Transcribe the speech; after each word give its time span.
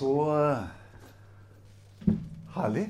Så 0.00 0.12
eh, 0.32 0.62
herlig. 2.54 2.86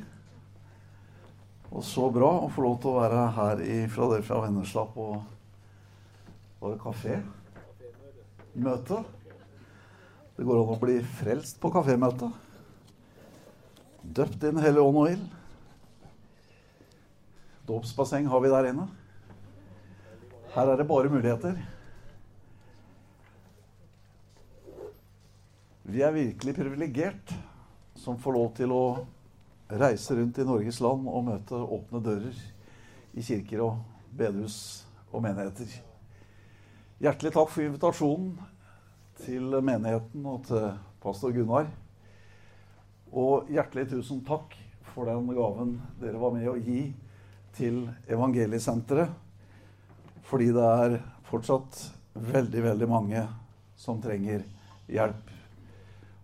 Og 1.75 1.83
så 1.83 2.05
bra 2.15 2.29
å 2.45 2.51
få 2.55 2.63
lov 2.63 2.77
til 2.83 2.93
å 2.93 3.01
være 3.01 3.25
her 3.35 3.63
i 3.65 3.79
Philadelphia 3.91 4.45
Vennesla 4.45 4.85
på 4.95 5.07
Var 6.61 6.77
det 6.77 6.79
kafé? 6.85 7.17
Møte. 8.63 9.01
Det 10.37 10.47
går 10.47 10.61
an 10.61 10.71
å 10.77 10.79
bli 10.85 11.01
frelst 11.19 11.59
på 11.59 11.73
kafémøte. 11.75 12.31
Døpt 14.07 14.39
i 14.47 14.47
Den 14.47 14.63
ånd 14.71 15.03
og 15.03 15.11
ild. 15.11 15.27
Dåpsbasseng 17.67 18.31
har 18.31 18.47
vi 18.47 18.55
der 18.55 18.71
inne. 18.71 18.87
Her 20.55 20.71
er 20.71 20.79
det 20.79 20.87
bare 20.87 21.11
muligheter. 21.11 21.59
Vi 25.91 26.03
er 26.07 26.13
virkelig 26.15 26.53
privilegert 26.55 27.33
som 27.99 28.19
får 28.21 28.35
lov 28.37 28.51
til 28.55 28.71
å 28.71 28.83
reise 29.81 30.15
rundt 30.15 30.37
i 30.39 30.45
Norges 30.47 30.77
land 30.85 31.09
og 31.11 31.25
møte 31.27 31.59
åpne 31.59 32.01
dører 32.05 32.37
i 33.19 33.25
kirker 33.27 33.65
og 33.65 33.81
bedehus 34.15 34.59
og 35.11 35.25
menigheter. 35.25 35.73
Hjertelig 37.03 37.33
takk 37.35 37.51
for 37.51 37.65
invitasjonen 37.65 38.37
til 39.25 39.57
menigheten 39.67 40.29
og 40.31 40.45
til 40.47 40.69
pastor 41.03 41.35
Gunnar. 41.35 41.67
Og 43.11 43.51
hjertelig 43.51 43.89
tusen 43.91 44.23
takk 44.29 44.55
for 44.93 45.11
den 45.11 45.27
gaven 45.35 45.75
dere 45.99 46.23
var 46.23 46.37
med 46.37 46.47
å 46.53 46.55
gi 46.61 46.85
til 47.59 47.83
Evangeliesenteret. 48.07 49.11
Fordi 50.31 50.53
det 50.55 50.71
er 50.87 50.97
fortsatt 51.33 51.83
veldig, 52.15 52.65
veldig 52.69 52.91
mange 52.95 53.27
som 53.81 53.99
trenger 53.99 54.47
hjelp 54.87 55.40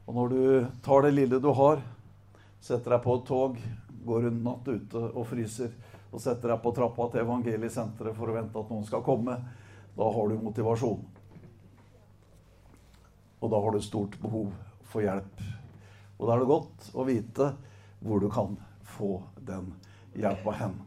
og 0.06 0.15
når 0.15 0.33
du 0.33 0.42
tar 0.87 1.02
det 1.02 1.15
lille 1.16 1.41
du 1.42 1.51
har, 1.59 1.83
setter 2.62 2.95
deg 2.95 3.02
på 3.02 3.19
et 3.19 3.27
tog, 3.27 3.59
går 4.06 4.28
en 4.28 4.41
natt 4.47 4.69
ute 4.69 5.03
og 5.11 5.27
fryser, 5.27 5.72
og 6.12 6.22
setter 6.22 6.53
deg 6.53 6.62
på 6.62 6.72
trappa 6.77 7.08
til 7.11 7.25
evangeliesenteret 7.25 8.14
for 8.16 8.31
å 8.31 8.36
vente 8.36 8.61
at 8.61 8.70
noen 8.70 8.86
skal 8.86 9.03
komme, 9.06 9.34
da 9.97 10.11
har 10.14 10.31
du 10.31 10.39
motivasjon. 10.44 11.03
Og 13.42 13.53
da 13.53 13.61
har 13.62 13.75
du 13.75 13.83
stort 13.84 14.14
behov 14.22 14.53
for 14.86 15.05
hjelp. 15.05 15.42
Og 16.16 16.28
da 16.28 16.36
er 16.36 16.42
det 16.42 16.50
godt 16.50 16.91
å 16.94 17.05
vite 17.06 17.50
hvor 18.00 18.22
du 18.22 18.28
kan 18.33 18.55
få 18.97 19.19
den 19.42 19.72
hjelpa 20.16 20.55
hen. 20.61 20.78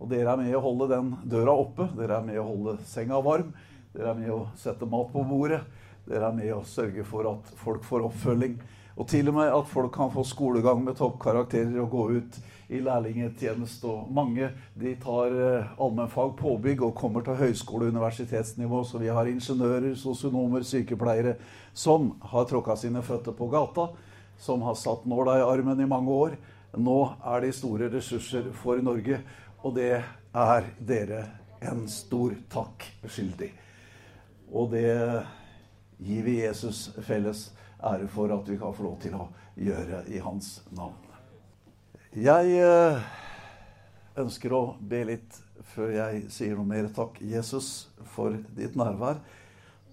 Og 0.00 0.08
dere 0.12 0.32
er 0.32 0.40
med 0.40 0.54
å 0.56 0.62
holde 0.64 0.88
den 0.92 1.10
døra 1.28 1.56
oppe. 1.60 1.88
Dere 1.96 2.20
er 2.20 2.28
med 2.28 2.38
å 2.40 2.46
holde 2.46 2.78
senga 2.88 3.18
varm. 3.24 3.50
Dere 3.92 4.12
er 4.12 4.20
med 4.20 4.32
å 4.32 4.42
sette 4.58 4.88
mat 4.88 5.10
på 5.12 5.24
bordet. 5.28 5.60
Dere 6.08 6.30
er 6.30 6.36
med 6.36 6.52
å 6.54 6.64
sørge 6.66 7.04
for 7.06 7.28
at 7.30 7.50
folk 7.60 7.84
får 7.86 8.06
oppfølging. 8.08 8.60
Og 9.00 9.08
til 9.08 9.30
og 9.30 9.36
med 9.38 9.52
at 9.54 9.68
folk 9.70 9.92
kan 9.94 10.10
få 10.12 10.24
skolegang 10.28 10.82
med 10.84 10.98
toppkarakterer 10.98 11.78
og 11.80 11.92
gå 11.92 12.06
ut 12.18 12.38
i 12.70 12.82
lærlingetjeneste. 12.84 13.88
Og 13.88 14.10
mange 14.12 14.50
de 14.78 14.92
tar 15.00 15.32
eh, 15.32 15.72
allmennfag 15.80 16.34
påbygg 16.38 16.84
og 16.84 16.94
kommer 16.98 17.24
til 17.24 17.38
høyskole- 17.38 17.88
og 17.88 17.96
universitetsnivå. 17.96 18.82
Så 18.84 19.00
vi 19.00 19.08
har 19.08 19.30
ingeniører, 19.30 19.94
sosionomer, 19.96 20.66
sykepleiere 20.66 21.36
som 21.72 22.12
har 22.32 22.48
tråkka 22.50 22.76
sine 22.76 23.02
føtter 23.06 23.36
på 23.36 23.48
gata. 23.52 23.88
Som 24.40 24.62
har 24.68 24.76
satt 24.78 25.06
nåla 25.08 25.38
i 25.38 25.46
armen 25.48 25.80
i 25.80 25.88
mange 25.88 26.12
år. 26.12 26.36
Nå 26.76 27.00
er 27.26 27.42
de 27.42 27.50
store 27.54 27.90
ressurser 27.90 28.52
for 28.54 28.78
Norge, 28.84 29.18
og 29.64 29.74
det 29.74 29.96
er 29.98 30.68
dere 30.86 31.24
en 31.66 31.82
stor 31.90 32.36
takk 32.52 32.86
skyldig. 33.10 33.50
Og 34.54 34.70
det 34.70 34.86
gir 36.00 36.24
vi 36.24 36.40
Jesus 36.40 36.88
felles 37.04 37.50
ære 37.82 38.08
for 38.12 38.32
at 38.34 38.48
vi 38.48 38.58
kan 38.60 38.74
få 38.76 38.88
lov 38.88 38.98
til 39.02 39.16
å 39.16 39.28
gjøre 39.60 40.04
i 40.08 40.20
hans 40.24 40.60
navn. 40.76 40.96
Jeg 42.16 42.56
eh, 42.58 43.02
ønsker 44.18 44.54
å 44.56 44.62
be 44.80 45.04
litt 45.12 45.36
før 45.74 45.92
jeg 45.94 46.24
sier 46.32 46.56
noe 46.58 46.66
mer. 46.66 46.88
Takk, 46.94 47.20
Jesus, 47.22 47.90
for 48.14 48.34
ditt 48.56 48.78
nærvær. 48.78 49.20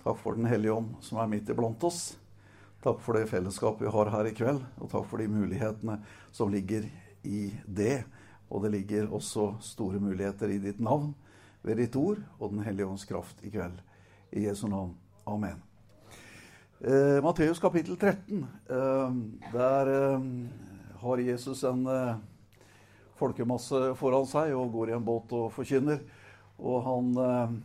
Takk 0.04 0.18
for 0.24 0.40
Den 0.40 0.48
hellige 0.50 0.78
ånd 0.78 0.96
som 1.06 1.20
er 1.22 1.30
midt 1.30 1.52
iblant 1.52 1.84
oss. 1.86 2.16
Takk 2.84 3.02
for 3.04 3.18
det 3.18 3.28
fellesskapet 3.30 3.84
vi 3.86 3.94
har 3.94 4.12
her 4.14 4.30
i 4.30 4.36
kveld, 4.38 4.62
og 4.80 4.92
takk 4.92 5.08
for 5.10 5.22
de 5.22 5.28
mulighetene 5.30 6.00
som 6.32 6.52
ligger 6.54 6.88
i 7.28 7.50
det. 7.66 8.06
Og 8.48 8.64
det 8.64 8.72
ligger 8.78 9.12
også 9.12 9.58
store 9.62 10.00
muligheter 10.00 10.54
i 10.54 10.62
ditt 10.64 10.80
navn, 10.80 11.12
ved 11.62 11.82
ditt 11.82 11.98
ord 12.00 12.22
og 12.40 12.54
Den 12.54 12.64
hellige 12.64 12.88
ånds 12.88 13.06
kraft 13.06 13.44
i 13.44 13.52
kveld. 13.52 13.82
I 14.32 14.48
Jesu 14.48 14.68
navn. 14.72 14.96
Amen. 15.28 15.60
Eh, 16.80 17.24
Matteus 17.24 17.60
kapittel 17.60 17.98
13. 17.98 18.46
Eh, 18.70 19.12
der 19.54 20.14
eh, 20.14 20.22
har 21.00 21.18
Jesus 21.18 21.64
en 21.64 21.88
eh, 21.88 22.16
folkemasse 23.18 23.96
foran 23.98 24.28
seg 24.30 24.54
og 24.54 24.76
går 24.76 24.92
i 24.92 24.94
en 24.94 25.06
båt 25.06 25.32
og 25.34 25.48
forkynner. 25.56 26.04
Og 26.62 26.84
han 26.86 27.08
eh, 27.24 27.56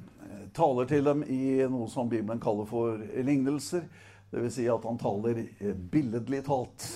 taler 0.56 0.89
til 0.89 1.05
dem 1.05 1.27
i 1.28 1.61
noe 1.69 1.91
som 1.93 2.09
Bibelen 2.09 2.41
kaller 2.41 2.65
for 2.71 2.97
lignelser. 2.97 3.84
Dvs. 4.33 4.55
Si 4.56 4.65
at 4.73 4.87
han 4.89 5.00
taler 5.00 5.43
eh, 5.44 5.75
billedlig 5.77 6.44
talt. 6.49 6.93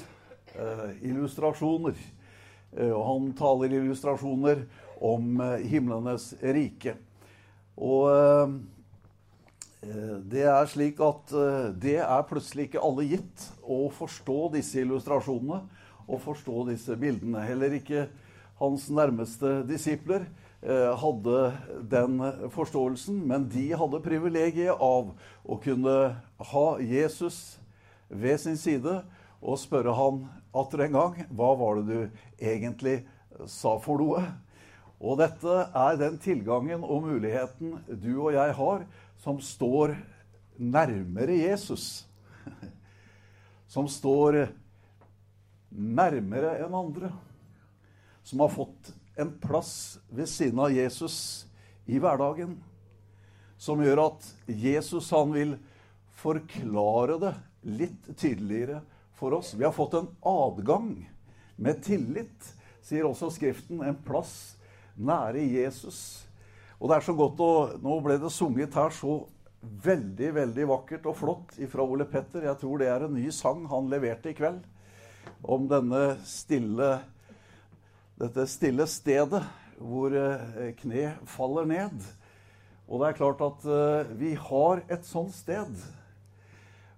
illustrasjoner. 1.04 1.92
og 2.80 3.02
han 3.04 3.26
taler 3.36 3.74
illustrasjoner 3.76 4.62
om 5.04 5.42
himlenes 5.68 6.30
rike. 6.40 6.94
Og 7.76 8.08
det 10.26 10.42
er 10.50 10.70
slik 10.70 11.00
at 11.04 11.32
eh, 11.36 11.68
det 11.78 11.98
er 12.02 12.24
plutselig 12.26 12.68
ikke 12.68 12.82
alle 12.82 13.06
gitt 13.06 13.44
å 13.62 13.86
forstå 13.94 14.38
disse 14.56 14.80
illustrasjonene 14.82 15.60
og 16.06 16.22
forstå 16.22 16.64
disse 16.70 16.96
bildene. 16.98 17.44
Heller 17.46 17.76
ikke 17.78 18.06
hans 18.58 18.88
nærmeste 18.90 19.60
disipler 19.68 20.24
eh, 20.62 20.90
hadde 20.98 21.52
den 21.92 22.18
forståelsen, 22.54 23.20
men 23.28 23.46
de 23.52 23.68
hadde 23.78 24.02
privilegiet 24.04 24.74
av 24.74 25.12
å 25.44 25.60
kunne 25.62 25.98
ha 26.50 26.66
Jesus 26.82 27.60
ved 28.08 28.40
sin 28.42 28.58
side 28.58 29.00
og 29.42 29.60
spørre 29.60 29.94
han 29.94 30.24
atter 30.56 30.86
en 30.86 30.98
gang 30.98 31.22
hva 31.36 31.52
var 31.58 31.78
det 31.78 31.86
du 31.86 32.20
egentlig 32.40 33.00
sa 33.50 33.76
for 33.82 34.00
noe. 34.02 34.24
Og 34.96 35.18
dette 35.20 35.56
er 35.76 35.98
den 36.00 36.16
tilgangen 36.22 36.84
og 36.84 37.04
muligheten 37.04 37.76
du 38.00 38.14
og 38.16 38.32
jeg 38.32 38.54
har 38.56 38.86
som 39.22 39.40
står 39.40 39.96
nærmere 40.56 41.36
Jesus. 41.36 42.06
Som 43.66 43.88
står 43.90 44.46
nærmere 45.70 46.56
enn 46.64 46.76
andre. 46.76 47.10
Som 48.22 48.42
har 48.44 48.52
fått 48.54 48.92
en 49.16 49.32
plass 49.40 49.98
ved 50.08 50.28
siden 50.28 50.60
av 50.60 50.72
Jesus 50.74 51.46
i 51.86 52.00
hverdagen. 52.02 52.58
Som 53.58 53.82
gjør 53.84 54.06
at 54.08 54.28
Jesus 54.46 55.10
han 55.14 55.32
vil 55.34 55.56
forklare 56.16 57.18
det 57.20 57.34
litt 57.66 58.12
tydeligere 58.16 58.82
for 59.16 59.34
oss. 59.38 59.54
Vi 59.54 59.64
har 59.64 59.72
fått 59.72 59.94
en 59.94 60.08
adgang 60.20 60.92
med 61.56 61.82
tillit, 61.84 62.52
sier 62.84 63.08
også 63.08 63.30
Skriften. 63.32 63.80
En 63.82 63.96
plass 64.04 64.56
nære 64.96 65.40
Jesus. 65.40 66.25
Og 66.76 66.90
det 66.90 66.98
er 66.98 67.06
så 67.06 67.14
godt 67.16 67.40
å 67.40 67.52
Nå 67.82 67.98
ble 68.04 68.18
det 68.20 68.32
sunget 68.34 68.76
her 68.76 68.92
så 68.94 69.22
veldig, 69.60 70.30
veldig 70.36 70.66
vakkert 70.70 71.06
og 71.10 71.16
flott 71.18 71.56
fra 71.72 71.84
Ole 71.84 72.06
Petter. 72.08 72.44
Jeg 72.46 72.60
tror 72.60 72.80
det 72.80 72.90
er 72.92 73.06
en 73.06 73.16
ny 73.16 73.30
sang 73.34 73.64
han 73.70 73.88
leverte 73.90 74.30
i 74.30 74.36
kveld. 74.36 74.60
Om 75.42 75.66
denne 75.70 76.02
stille 76.26 76.98
Dette 78.16 78.46
stille 78.48 78.86
stedet 78.88 79.42
hvor 79.76 80.14
eh, 80.16 80.70
kne 80.78 81.10
faller 81.28 81.66
ned. 81.68 82.04
Og 82.88 83.02
det 83.02 83.10
er 83.10 83.18
klart 83.18 83.42
at 83.44 83.66
eh, 83.68 84.12
vi 84.16 84.30
har 84.40 84.80
et 84.88 85.04
sånt 85.04 85.34
sted 85.36 85.74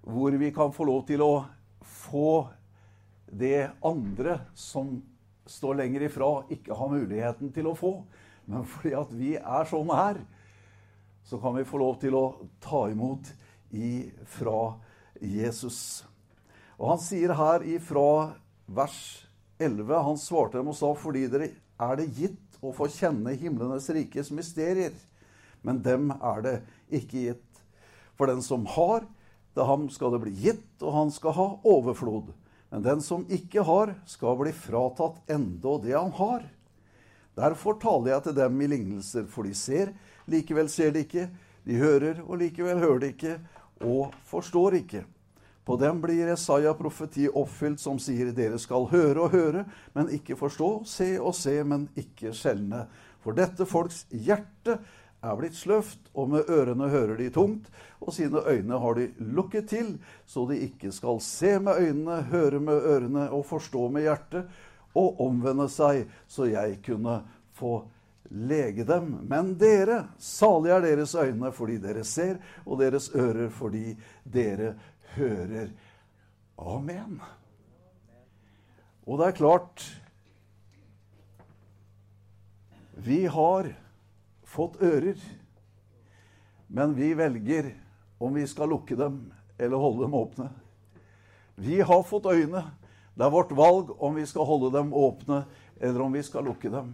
hvor 0.09 0.37
vi 0.41 0.53
kan 0.55 0.71
få 0.73 0.87
lov 0.89 1.03
til 1.09 1.25
å 1.25 1.33
få 2.07 2.47
det 3.29 3.67
andre 3.85 4.39
som 4.57 4.95
står 5.49 5.81
lenger 5.83 6.07
ifra, 6.07 6.29
ikke 6.53 6.77
har 6.77 6.93
muligheten 6.93 7.51
til 7.53 7.69
å 7.69 7.77
få. 7.77 7.93
Men 8.49 8.65
fordi 8.65 8.95
at 8.97 9.13
vi 9.13 9.35
er 9.37 9.69
sånn 9.69 9.91
her, 9.93 10.21
så 11.29 11.37
kan 11.41 11.53
vi 11.59 11.67
få 11.69 11.81
lov 11.83 11.99
til 12.01 12.17
å 12.17 12.25
ta 12.65 12.87
imot 12.89 13.29
ifra 13.77 14.73
Jesus. 15.21 16.07
Og 16.79 16.95
han 16.95 17.03
sier 17.03 17.35
her 17.37 17.65
ifra 17.69 18.33
vers 18.65 19.27
11 19.59 19.91
Han 20.07 20.21
svarte 20.21 20.61
dem 20.61 20.71
og 20.71 20.77
sa 20.79 20.93
fordi 20.97 21.27
dere 21.29 21.51
er 21.83 21.99
det 21.99 22.09
gitt 22.17 22.59
å 22.65 22.73
få 22.75 22.89
kjenne 22.91 23.35
himlenes 23.37 23.91
rikes 23.93 24.31
mysterier. 24.35 24.95
Men 25.63 25.83
dem 25.83 26.13
er 26.17 26.43
det 26.45 26.57
ikke 26.89 27.25
gitt. 27.29 27.63
For 28.17 28.31
den 28.31 28.41
som 28.43 28.65
har, 28.79 29.05
til 29.55 29.67
ham 29.67 29.89
skal 29.93 30.15
det 30.15 30.23
bli 30.23 30.33
gitt, 30.39 30.71
og 30.81 30.95
han 30.95 31.11
skal 31.15 31.35
ha 31.37 31.49
overflod. 31.67 32.31
Men 32.73 32.85
den 32.85 33.03
som 33.05 33.27
ikke 33.33 33.65
har, 33.67 33.95
skal 34.07 34.39
bli 34.41 34.55
fratatt 34.55 35.21
enda 35.31 35.77
det 35.83 35.95
han 35.97 36.15
har. 36.17 36.47
Derfor 37.39 37.79
taler 37.79 38.17
jeg 38.17 38.27
til 38.27 38.39
dem 38.41 38.59
i 38.61 38.71
lignelser, 38.73 39.29
for 39.31 39.47
de 39.47 39.55
ser, 39.55 39.93
likevel 40.27 40.71
ser 40.73 40.91
de 40.95 41.05
ikke. 41.07 41.29
De 41.69 41.79
hører, 41.79 42.23
og 42.25 42.41
likevel 42.41 42.81
hører 42.83 43.05
de 43.05 43.13
ikke, 43.13 43.39
og 43.85 44.15
forstår 44.27 44.81
ikke. 44.81 45.05
På 45.69 45.77
dem 45.77 45.99
blir 46.01 46.31
Jesaja 46.31 46.73
profeti 46.75 47.27
oppfylt, 47.29 47.81
som 47.83 47.99
sier, 48.01 48.31
dere 48.33 48.57
skal 48.59 48.89
høre 48.89 49.27
og 49.27 49.35
høre, 49.35 49.67
men 49.93 50.09
ikke 50.17 50.39
forstå, 50.41 50.71
se 50.89 51.11
og 51.21 51.35
se, 51.37 51.59
men 51.61 51.91
ikke 52.01 52.33
skjelne. 52.33 52.87
For 53.21 53.37
dette 53.37 53.67
folks 53.69 54.07
hjerte 54.09 54.79
er 55.21 55.37
blitt 55.37 55.59
sløvt, 55.59 56.09
og 56.17 56.31
med 56.33 56.49
ørene 56.49 56.89
hører 56.89 57.21
de 57.21 57.29
tungt, 57.35 57.69
og 58.01 58.15
sine 58.17 58.41
øyne 58.49 58.81
har 58.81 58.97
de 58.97 59.11
lukket 59.21 59.69
til, 59.75 59.93
så 60.25 60.47
de 60.49 60.57
ikke 60.71 60.89
skal 60.95 61.21
se 61.21 61.59
med 61.61 61.83
øynene, 61.85 62.23
høre 62.33 62.63
med 62.65 62.89
ørene 62.95 63.29
og 63.29 63.45
forstå 63.51 63.91
med 63.93 64.09
hjertet, 64.09 64.49
og 64.97 65.21
omvende 65.21 65.69
seg, 65.71 66.07
så 66.29 66.49
jeg 66.49 66.79
kunne 66.87 67.21
få 67.59 67.81
lege 68.31 68.85
dem. 68.85 69.11
Men 69.29 69.55
dere, 69.61 70.05
salige 70.19 70.77
er 70.77 70.87
deres 70.87 71.15
øyne 71.15 71.53
fordi 71.53 71.79
dere 71.83 72.05
ser, 72.05 72.39
og 72.67 72.81
deres 72.81 73.11
ører 73.15 73.49
fordi 73.53 73.97
dere 74.25 74.75
hører. 75.17 75.73
Amen. 76.59 77.21
Og 79.07 79.19
det 79.19 79.27
er 79.27 79.39
klart 79.39 79.89
Vi 82.99 83.27
har 83.31 83.69
fått 84.43 84.81
ører, 84.83 85.21
men 86.67 86.97
vi 86.97 87.13
velger 87.15 87.71
om 88.19 88.35
vi 88.35 88.43
skal 88.51 88.73
lukke 88.73 88.97
dem 88.99 89.21
eller 89.55 89.79
holde 89.79 90.03
dem 90.03 90.17
åpne. 90.19 90.49
Vi 91.55 91.79
har 91.81 92.03
fått 92.03 92.27
øyne. 92.27 92.65
Det 93.19 93.27
er 93.27 93.35
vårt 93.35 93.51
valg 93.51 93.89
om 93.99 94.15
vi 94.15 94.23
skal 94.31 94.47
holde 94.47 94.69
dem 94.77 94.93
åpne 94.95 95.41
eller 95.81 96.03
om 96.05 96.13
vi 96.15 96.21
skal 96.23 96.45
lukke 96.47 96.71
dem. 96.71 96.93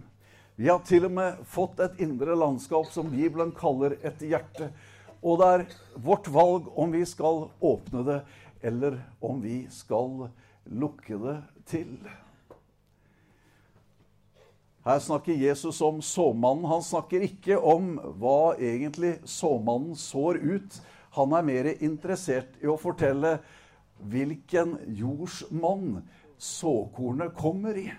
Vi 0.57 0.69
har 0.71 0.79
til 0.81 1.03
og 1.05 1.11
med 1.13 1.41
fått 1.45 1.77
et 1.85 1.99
indre 2.01 2.33
landskap 2.33 2.87
som 2.89 3.11
Bibelen 3.11 3.51
kaller 3.53 3.93
et 4.01 4.23
hjerte. 4.25 4.71
Og 5.21 5.37
det 5.37 5.49
er 5.53 5.65
vårt 6.01 6.25
valg 6.33 6.71
om 6.73 6.95
vi 6.95 7.03
skal 7.05 7.43
åpne 7.61 8.01
det, 8.07 8.17
eller 8.65 8.97
om 9.21 9.37
vi 9.43 9.67
skal 9.69 10.31
lukke 10.65 11.19
det 11.21 11.35
til. 11.69 11.91
Her 14.85 15.01
snakker 15.01 15.37
Jesus 15.37 15.81
om 15.81 16.01
såmannen. 16.01 16.65
Han 16.71 16.81
snakker 16.85 17.27
ikke 17.27 17.59
om 17.61 17.99
hva 18.17 18.55
egentlig 18.57 19.19
såmannen 19.29 19.93
sår 19.93 20.41
ut. 20.41 20.81
Han 21.19 21.37
er 21.37 21.45
mer 21.45 21.69
interessert 21.75 22.57
i 22.61 22.69
å 22.69 22.79
fortelle 22.81 23.37
hvilken 23.99 24.77
jordsmonn 24.97 26.01
såkornet 26.37 27.35
kommer 27.37 27.77
i. 27.77 27.89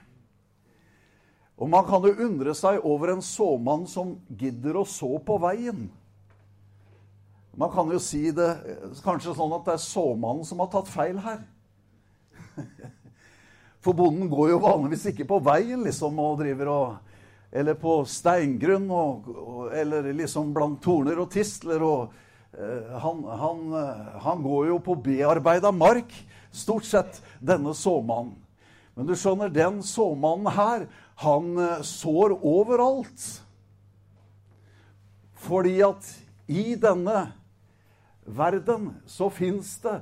Og 1.56 1.70
man 1.72 1.86
kan 1.88 2.04
jo 2.04 2.12
undre 2.26 2.52
seg 2.56 2.84
over 2.84 3.14
en 3.14 3.22
såmann 3.24 3.86
som 3.88 4.18
gidder 4.28 4.76
å 4.76 4.84
så 4.88 5.16
på 5.24 5.38
veien. 5.40 5.86
Man 7.56 7.72
kan 7.72 7.88
jo 7.88 8.00
si 8.02 8.28
det 8.36 8.50
kanskje 9.04 9.32
sånn 9.36 9.54
at 9.56 9.64
det 9.64 9.76
er 9.78 9.86
såmannen 9.86 10.44
som 10.44 10.60
har 10.60 10.68
tatt 10.74 10.90
feil 10.92 11.16
her. 11.24 11.40
For 13.84 13.96
bonden 13.96 14.28
går 14.28 14.52
jo 14.52 14.60
vanligvis 14.60 15.08
ikke 15.12 15.28
på 15.30 15.40
veien 15.46 15.84
liksom 15.86 16.18
og 16.20 16.40
driver 16.42 16.72
og 16.72 17.12
Eller 17.56 17.76
på 17.78 17.92
steingrunn 18.04 18.88
og, 18.90 19.28
og, 19.30 19.60
eller 19.72 20.10
liksom 20.12 20.50
blant 20.52 20.80
torner 20.82 21.16
og 21.22 21.30
tistler. 21.32 21.80
og 21.80 22.12
han, 23.02 23.18
han, 23.24 23.72
han, 24.22 24.42
går 24.42 24.68
jo 24.70 24.76
på 24.80 24.94
bearbeida 25.04 25.72
mark, 25.72 26.12
stort 26.54 26.86
sett, 26.88 27.18
denne 27.40 27.74
såmannen. 27.76 28.36
Men 28.96 29.10
du 29.10 29.12
skjønner, 29.12 29.52
den 29.52 29.82
såmannen 29.84 30.48
her, 30.56 30.86
han 31.20 31.50
eh, 31.60 31.82
sår 31.84 32.38
overalt. 32.40 33.26
Fordi 35.46 35.74
at 35.84 36.08
i 36.48 36.74
denne 36.80 37.26
verden 38.24 38.94
så 39.06 39.28
fins 39.30 39.76
det 39.84 39.98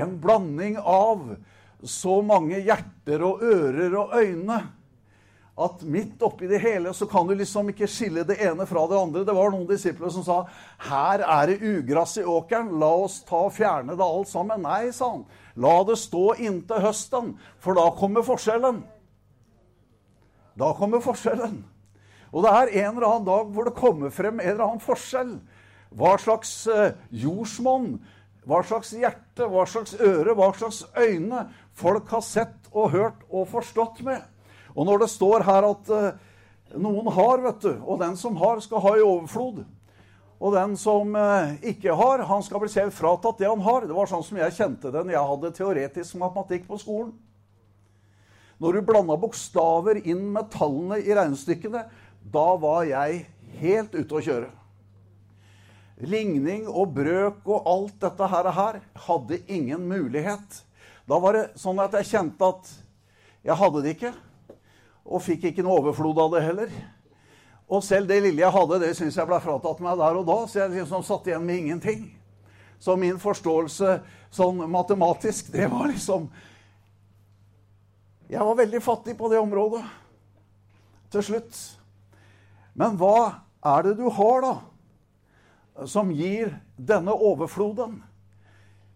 en 0.00 0.16
blanding 0.22 0.78
av 0.80 1.34
så 1.82 2.22
mange 2.24 2.62
hjerter 2.62 3.22
og 3.26 3.42
ører 3.44 3.98
og 4.00 4.16
øyne 4.16 4.58
at 5.52 5.82
midt 5.84 6.22
oppi 6.24 6.48
det 6.48 6.62
hele 6.62 6.94
så 6.96 7.06
kan 7.06 7.26
du 7.28 7.34
liksom 7.36 7.68
ikke 7.68 7.88
skille 7.90 8.24
det 8.24 8.38
ene 8.40 8.64
fra 8.66 8.86
det 8.88 8.96
andre. 8.96 9.24
Det 9.28 9.34
var 9.36 9.52
noen 9.52 9.68
disipler 9.68 10.12
som 10.14 10.24
sa 10.24 10.38
her 10.88 11.24
er 11.26 11.50
det 11.50 11.60
ugress 11.60 12.16
i 12.22 12.24
åkeren, 12.24 12.72
la 12.80 12.88
oss 13.04 13.20
ta 13.28 13.44
og 13.48 13.52
fjerne 13.52 13.96
det 13.98 14.06
alt 14.06 14.30
sammen. 14.32 14.64
Nei, 14.64 14.88
sa 14.96 15.10
han. 15.12 15.26
La 15.60 15.74
det 15.84 15.98
stå 16.00 16.32
inntil 16.40 16.80
høsten, 16.80 17.34
for 17.60 17.76
da 17.76 17.90
kommer 17.98 18.24
forskjellen. 18.24 18.80
Da 20.56 20.72
kommer 20.76 21.04
forskjellen. 21.04 21.60
Og 22.32 22.46
det 22.46 22.52
er 22.56 22.74
en 22.86 22.96
eller 22.96 23.08
annen 23.10 23.28
dag 23.28 23.52
hvor 23.52 23.68
det 23.68 23.76
kommer 23.76 24.12
frem 24.12 24.40
en 24.40 24.54
eller 24.54 24.64
annen 24.64 24.82
forskjell. 24.84 25.36
Hva 25.92 26.16
slags 26.16 26.54
eh, 26.72 26.96
jordsmonn, 27.12 27.98
hva 28.48 28.62
slags 28.64 28.94
hjerte, 28.96 29.44
hva 29.44 29.66
slags 29.68 29.92
øre, 30.00 30.32
hva 30.32 30.48
slags 30.56 30.86
øyne 30.96 31.44
folk 31.76 32.08
har 32.08 32.24
sett 32.24 32.72
og 32.72 32.94
hørt 32.96 33.26
og 33.28 33.50
forstått 33.52 34.00
med. 34.06 34.31
Og 34.72 34.88
når 34.88 35.04
det 35.04 35.12
står 35.12 35.44
her 35.46 35.68
at 35.68 35.92
eh, 35.92 36.10
noen 36.80 37.10
har, 37.12 37.42
vet 37.44 37.64
du, 37.64 37.72
og 37.84 38.00
den 38.00 38.16
som 38.16 38.36
har, 38.40 38.60
skal 38.64 38.82
ha 38.84 38.94
i 38.96 39.04
overflod. 39.04 39.62
Og 40.42 40.54
den 40.56 40.76
som 40.80 41.12
eh, 41.18 41.58
ikke 41.74 41.94
har, 41.98 42.24
han 42.26 42.42
skal 42.42 42.62
bli 42.62 42.70
selv 42.72 42.94
fratatt 42.96 43.42
det 43.42 43.50
han 43.50 43.62
har. 43.62 43.86
Det 43.86 43.96
var 43.96 44.10
sånn 44.10 44.24
som 44.26 44.40
jeg 44.40 44.56
kjente 44.56 44.90
det 44.94 45.04
når 45.04 45.14
jeg 45.14 45.28
hadde 45.32 45.52
teoretisk 45.58 46.18
matematikk 46.22 46.66
på 46.70 46.80
skolen. 46.82 47.12
Når 48.62 48.78
du 48.78 48.86
blanda 48.86 49.18
bokstaver 49.18 50.00
inn 50.06 50.24
med 50.34 50.50
tallene 50.52 51.00
i 51.02 51.14
regnestykkene, 51.14 51.84
da 52.32 52.48
var 52.62 52.84
jeg 52.86 53.24
helt 53.58 53.94
ute 53.94 54.18
å 54.18 54.22
kjøre. 54.22 54.50
Ligning 56.02 56.68
og 56.70 56.94
brøk 56.94 57.46
og 57.46 57.66
alt 57.68 57.96
dette 58.02 58.28
her, 58.30 58.78
hadde 59.06 59.40
ingen 59.50 59.82
mulighet. 59.86 60.62
Da 61.10 61.18
var 61.22 61.36
det 61.36 61.48
sånn 61.58 61.78
at 61.82 61.94
jeg 61.98 62.10
kjente 62.14 62.52
at 62.54 62.70
jeg 63.42 63.58
hadde 63.58 63.82
det 63.82 63.96
ikke. 63.96 64.12
Og 65.04 65.22
fikk 65.22 65.48
ikke 65.50 65.64
noe 65.66 65.80
overflod 65.80 66.20
av 66.22 66.34
det 66.36 66.44
heller. 66.46 66.74
Og 67.72 67.82
selv 67.84 68.10
det 68.10 68.20
lille 68.22 68.42
jeg 68.42 68.52
hadde, 68.52 68.80
det 68.82 68.94
syns 68.98 69.16
jeg 69.16 69.28
ble 69.28 69.38
fratatt 69.42 69.80
meg 69.82 69.98
der 70.00 70.18
og 70.20 70.26
da. 70.28 70.38
Så 70.46 70.60
jeg 70.60 70.74
liksom 70.74 71.04
satt 71.06 71.28
igjen 71.30 71.46
med 71.46 71.62
ingenting. 71.64 72.06
Så 72.82 72.96
min 72.98 73.20
forståelse 73.22 73.98
sånn 74.34 74.64
matematisk, 74.70 75.52
det 75.54 75.68
var 75.70 75.86
liksom 75.90 76.30
jeg 78.32 78.40
var 78.40 78.56
veldig 78.56 78.80
fattig 78.80 79.12
på 79.18 79.28
det 79.28 79.36
området 79.42 79.82
til 81.12 81.24
slutt. 81.26 81.56
Men 82.72 82.96
hva 82.96 83.44
er 83.60 83.84
det 83.84 83.98
du 83.98 84.06
har, 84.08 84.40
da, 84.40 85.84
som 85.84 86.08
gir 86.16 86.54
denne 86.80 87.12
overfloden? 87.12 87.98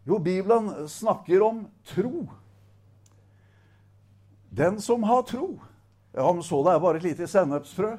Jo, 0.08 0.16
Bibelen 0.24 0.70
snakker 0.88 1.44
om 1.44 1.66
tro. 1.84 2.24
Den 4.56 4.80
som 4.80 5.04
har 5.04 5.26
tro 5.28 5.58
om 6.23 6.42
så 6.42 6.62
det 6.64 6.75
er 6.75 6.82
bare 6.82 7.00
et 7.00 7.08
lite 7.11 7.28
sennepsfrø, 7.28 7.96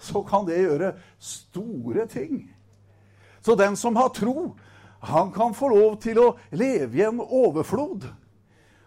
så 0.00 0.22
kan 0.26 0.46
det 0.48 0.62
gjøre 0.62 0.94
store 1.18 2.06
ting. 2.10 2.48
Så 3.40 3.54
den 3.54 3.76
som 3.76 3.96
har 3.96 4.08
tro, 4.16 4.56
han 5.00 5.32
kan 5.32 5.54
få 5.54 5.68
lov 5.68 6.00
til 6.00 6.18
å 6.20 6.32
leve 6.50 6.98
i 6.98 7.04
en 7.06 7.20
overflod. 7.20 8.08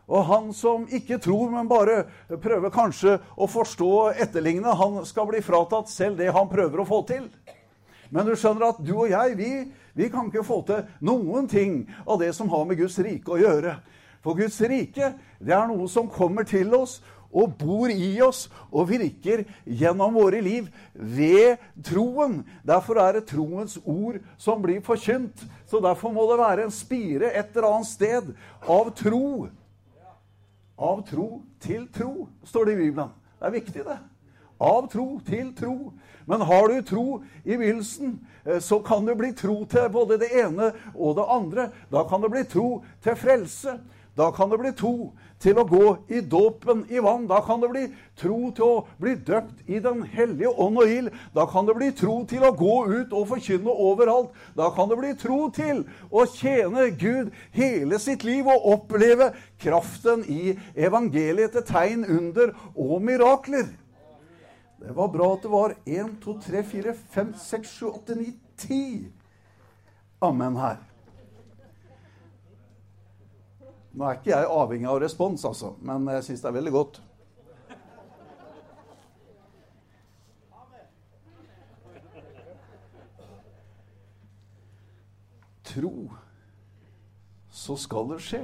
Og 0.07 0.25
han 0.27 0.51
som 0.53 0.83
ikke 0.91 1.17
tror, 1.23 1.49
men 1.53 1.69
bare 1.69 2.03
prøver 2.41 2.73
kanskje 2.73 3.17
å 3.39 3.47
forstå 3.49 3.89
og 3.89 4.19
etterligne, 4.21 4.75
han 4.75 4.99
skal 5.07 5.29
bli 5.29 5.41
fratatt 5.41 5.89
selv 5.89 6.19
det 6.19 6.33
han 6.35 6.51
prøver 6.51 6.83
å 6.83 6.87
få 6.87 7.01
til. 7.07 7.29
Men 8.13 8.27
du 8.27 8.35
skjønner 8.37 8.73
at 8.73 8.83
du 8.83 8.93
og 8.93 9.09
jeg, 9.09 9.37
vi, 9.39 9.51
vi 9.97 10.09
kan 10.13 10.27
ikke 10.29 10.45
få 10.45 10.59
til 10.67 10.83
noen 11.01 11.47
ting 11.49 11.79
av 12.05 12.19
det 12.21 12.33
som 12.37 12.51
har 12.51 12.67
med 12.69 12.77
Guds 12.77 12.99
rike 13.01 13.33
å 13.33 13.39
gjøre. 13.41 13.77
For 14.23 14.37
Guds 14.37 14.59
rike, 14.61 15.15
det 15.41 15.55
er 15.55 15.65
noe 15.71 15.87
som 15.91 16.11
kommer 16.11 16.45
til 16.47 16.75
oss 16.77 16.99
og 17.33 17.57
bor 17.57 17.89
i 17.89 18.13
oss 18.21 18.45
og 18.69 18.91
virker 18.93 19.43
gjennom 19.65 20.13
våre 20.15 20.39
liv 20.45 20.69
ved 20.93 21.57
troen. 21.83 22.43
Derfor 22.61 23.01
er 23.01 23.17
det 23.17 23.27
troens 23.33 23.79
ord 23.83 24.21
som 24.37 24.61
blir 24.61 24.83
forkynt. 24.85 25.43
Så 25.65 25.81
derfor 25.81 26.13
må 26.13 26.29
det 26.29 26.39
være 26.39 26.67
en 26.67 26.73
spire 26.73 27.33
et 27.33 27.51
eller 27.55 27.69
annet 27.71 27.89
sted 27.89 28.31
av 28.69 28.93
tro 28.97 29.49
av 30.77 31.03
tro 31.07 31.43
til 31.61 31.87
tro, 31.93 32.27
står 32.43 32.65
det 32.65 32.73
i 32.73 32.81
Bibelen. 32.85 33.11
Det 33.39 33.47
er 33.47 33.55
viktig, 33.55 33.85
det. 33.85 33.99
Av 34.63 34.87
tro 34.91 35.07
til 35.27 35.51
tro. 35.55 35.77
Men 36.25 36.43
har 36.47 36.69
du 36.71 36.81
tro 36.87 37.05
i 37.43 37.57
begynnelsen, 37.57 38.19
eh, 38.45 38.59
så 38.59 38.79
kan 38.79 39.05
du 39.05 39.15
bli 39.15 39.33
tro 39.35 39.65
til 39.65 39.89
både 39.91 40.17
det 40.21 40.31
ene 40.39 40.71
og 40.95 41.17
det 41.17 41.25
andre. 41.27 41.69
Da 41.91 42.05
kan 42.07 42.21
det 42.21 42.31
bli 42.31 42.43
tro 42.47 42.83
til 43.03 43.15
frelse. 43.15 43.77
Da 44.15 44.31
kan 44.31 44.49
det 44.49 44.59
bli 44.61 44.71
tro 44.77 45.11
til 45.41 45.57
å 45.57 45.65
gå 45.65 45.85
i 46.13 46.19
dåpen 46.21 46.83
i 46.93 47.01
vann. 47.01 47.25
Da 47.27 47.39
kan 47.41 47.61
det 47.63 47.69
bli 47.71 47.83
tro 48.19 48.51
til 48.53 48.65
å 48.65 48.83
bli 49.01 49.15
døpt 49.17 49.65
i 49.65 49.79
Den 49.81 50.03
hellige 50.05 50.51
ånd 50.53 50.77
og 50.77 50.91
ild. 50.91 51.09
Da 51.33 51.47
kan 51.49 51.65
det 51.65 51.75
bli 51.79 51.89
tro 51.97 52.19
til 52.29 52.45
å 52.45 52.53
gå 52.53 52.75
ut 52.91 53.13
og 53.13 53.27
forkynne 53.31 53.73
overalt. 53.73 54.29
Da 54.53 54.69
kan 54.75 54.91
det 54.91 54.99
bli 55.01 55.15
tro 55.17 55.39
til 55.55 55.81
å 56.13 56.27
tjene 56.29 56.91
Gud 56.93 57.33
hele 57.57 57.99
sitt 57.99 58.23
liv 58.27 58.47
og 58.47 58.69
oppleve 58.75 59.31
kraften 59.63 60.21
i 60.29 60.53
evangeliet 60.75 61.57
til 61.57 61.65
tegn, 61.73 62.05
under 62.05 62.53
og 62.75 63.01
mirakler. 63.01 63.73
Det 64.83 64.93
var 64.93 65.09
bra 65.09 65.33
at 65.33 65.43
det 65.45 65.51
var 65.51 65.75
1, 65.87 66.15
2, 66.21 66.39
3, 66.43 66.63
4, 66.69 66.95
5, 67.17 67.35
6, 67.39 67.75
7, 67.79 67.85
8, 67.89 68.15
9, 68.19 68.33
10 68.67 69.11
Amen 70.23 70.55
her. 70.55 70.92
Nå 73.93 74.07
er 74.07 74.17
ikke 74.17 74.31
jeg 74.31 74.49
avhengig 74.49 74.87
av 74.89 74.99
respons, 75.03 75.43
altså, 75.45 75.75
men 75.85 76.07
jeg 76.15 76.25
syns 76.25 76.41
det 76.41 76.49
er 76.49 76.55
veldig 76.55 76.73
godt. 76.73 77.01
Tro, 85.73 85.93
så 87.53 87.77
skal 87.81 88.09
det 88.11 88.19
skje. 88.25 88.41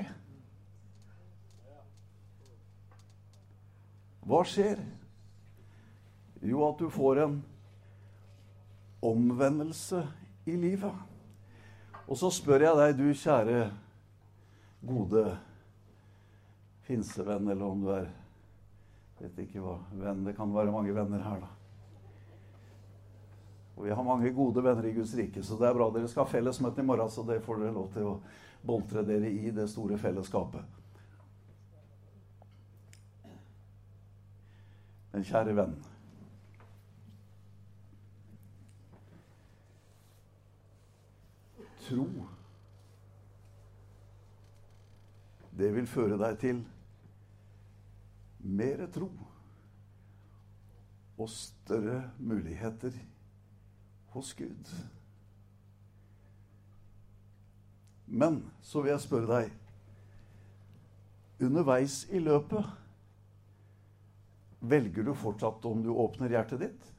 Hva 4.29 4.45
skjer? 4.45 4.81
Jo, 6.45 6.61
at 6.69 6.77
du 6.77 6.89
får 6.93 7.25
en 7.25 7.39
omvendelse 9.01 10.05
i 10.45 10.57
livet. 10.61 10.93
Og 12.05 12.17
så 12.17 12.29
spør 12.33 12.69
jeg 12.69 12.77
deg, 12.79 12.97
du 13.01 13.17
kjære 13.17 13.63
gode 14.81 15.37
pinsevenn, 16.87 17.47
eller 17.47 17.65
om 17.65 17.85
du 17.85 17.93
er 17.93 18.09
Vet 19.19 19.39
ikke 19.43 19.59
hva 19.59 19.73
venn 19.99 20.23
Det 20.23 20.31
kan 20.37 20.53
være 20.55 20.71
mange 20.71 20.93
venner 20.95 21.19
her, 21.19 21.41
da. 21.43 21.49
Og 23.75 23.85
vi 23.85 23.91
har 23.95 24.03
mange 24.03 24.31
gode 24.35 24.63
venner 24.63 24.85
i 24.87 24.93
Guds 24.95 25.11
rike, 25.15 25.43
så 25.43 25.55
det 25.59 25.67
er 25.69 25.75
bra. 25.75 25.89
Dere 25.91 26.07
skal 26.07 26.25
ha 26.25 26.31
fellesmøte 26.31 26.83
i 26.83 26.87
morgen, 26.87 27.11
så 27.11 27.23
det 27.27 27.41
får 27.43 27.61
dere 27.61 27.75
lov 27.75 27.91
til 27.93 28.07
å 28.09 28.15
boltre 28.67 29.03
dere 29.07 29.27
i 29.31 29.51
det 29.55 29.69
store 29.71 29.99
fellesskapet. 29.99 30.79
Men 35.13 35.23
kjære 35.25 35.55
venn 35.57 35.77
Tro 41.87 42.05
det 45.59 45.73
vil 45.75 45.87
føre 45.89 46.17
deg 46.19 46.37
til 46.39 46.61
mer 48.39 48.85
tro 48.95 49.09
og 51.19 51.27
større 51.33 52.01
muligheter 52.23 52.95
hos 54.13 54.31
Gud. 54.39 54.71
Men 58.07 58.39
så 58.65 58.81
vil 58.81 58.95
jeg 58.95 59.03
spørre 59.03 59.41
deg 59.41 59.57
Underveis 61.39 62.01
i 62.11 62.19
løpet 62.19 62.65
velger 64.59 65.05
du 65.07 65.13
fortsatt 65.15 65.63
om 65.69 65.83
du 65.83 65.93
åpner 65.93 66.33
hjertet 66.33 66.59
ditt? 66.65 66.89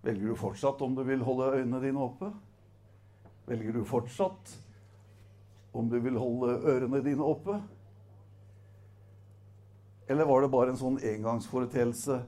Velger 0.00 0.30
du 0.30 0.38
fortsatt 0.38 0.80
om 0.84 0.94
du 0.96 1.02
vil 1.04 1.24
holde 1.26 1.50
øynene 1.58 1.82
dine 1.82 2.00
oppe? 2.00 2.30
Velger 3.50 3.76
du 3.76 3.82
fortsatt 3.84 4.54
om 5.78 5.88
du 5.90 5.98
vil 6.02 6.18
holde 6.18 6.58
ørene 6.68 7.02
dine 7.04 7.24
oppe? 7.24 7.58
Eller 10.08 10.26
var 10.26 10.42
det 10.42 10.50
bare 10.52 10.72
en 10.72 10.80
sånn 10.80 10.98
engangsforeteelse 11.04 12.22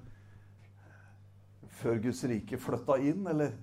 før 1.80 2.00
Guds 2.04 2.22
rike 2.28 2.60
flytta 2.60 2.98
inn, 3.00 3.26
eller 3.30 3.56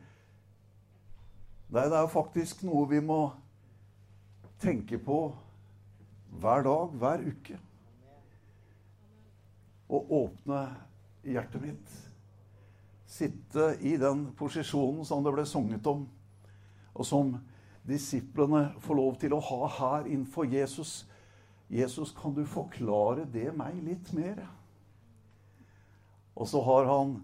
Nei, 1.67 1.83
det 1.91 1.97
er 1.99 2.07
faktisk 2.07 2.61
noe 2.63 2.85
vi 2.87 3.01
må 3.03 3.19
tenke 4.63 4.95
på 5.03 5.17
hver 6.39 6.63
dag, 6.63 6.93
hver 6.95 7.25
uke. 7.27 7.57
Å 9.91 9.99
åpne 10.21 10.61
hjertet 11.27 11.65
mitt. 11.65 11.97
Sitte 13.07 13.73
i 13.83 13.97
den 13.99 14.29
posisjonen 14.39 15.03
som 15.07 15.27
det 15.27 15.35
ble 15.35 15.43
sunget 15.47 15.91
om, 15.91 16.05
og 16.95 17.07
som 17.07 17.35
disiplene 17.87 18.73
får 18.83 18.99
lov 18.99 19.15
til 19.21 19.35
å 19.35 19.43
ha 19.49 19.67
her 19.77 20.09
innenfor 20.09 20.49
Jesus. 20.51 21.05
Jesus, 21.71 22.11
kan 22.15 22.35
du 22.35 22.43
forklare 22.47 23.25
det 23.31 23.49
meg 23.55 23.79
litt 23.83 24.11
mer? 24.15 24.43
Og 26.37 26.47
så 26.47 26.61
har 26.63 26.87
han 26.91 27.17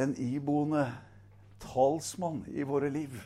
en 0.00 0.14
iboende 0.22 0.86
talsmann 1.60 2.44
i 2.48 2.64
våre 2.64 2.88
liv 2.90 3.18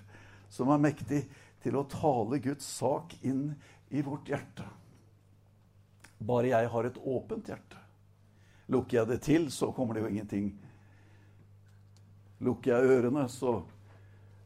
som 0.52 0.72
er 0.72 0.82
mektig 0.82 1.22
til 1.64 1.76
å 1.78 1.86
tale 1.88 2.40
Guds 2.42 2.66
sak 2.78 3.14
inn 3.22 3.52
i 3.94 4.02
vårt 4.04 4.28
hjerte. 4.28 4.66
Bare 6.24 6.52
jeg 6.52 6.70
har 6.72 6.88
et 6.88 7.00
åpent 7.00 7.48
hjerte. 7.48 7.80
Lukker 8.72 9.00
jeg 9.00 9.10
det 9.10 9.20
til, 9.24 9.50
så 9.52 9.70
kommer 9.76 9.94
det 9.94 10.04
jo 10.04 10.10
ingenting. 10.12 10.50
Lukker 12.44 12.72
jeg 12.72 12.96
ørene, 12.96 13.26
så 13.28 13.58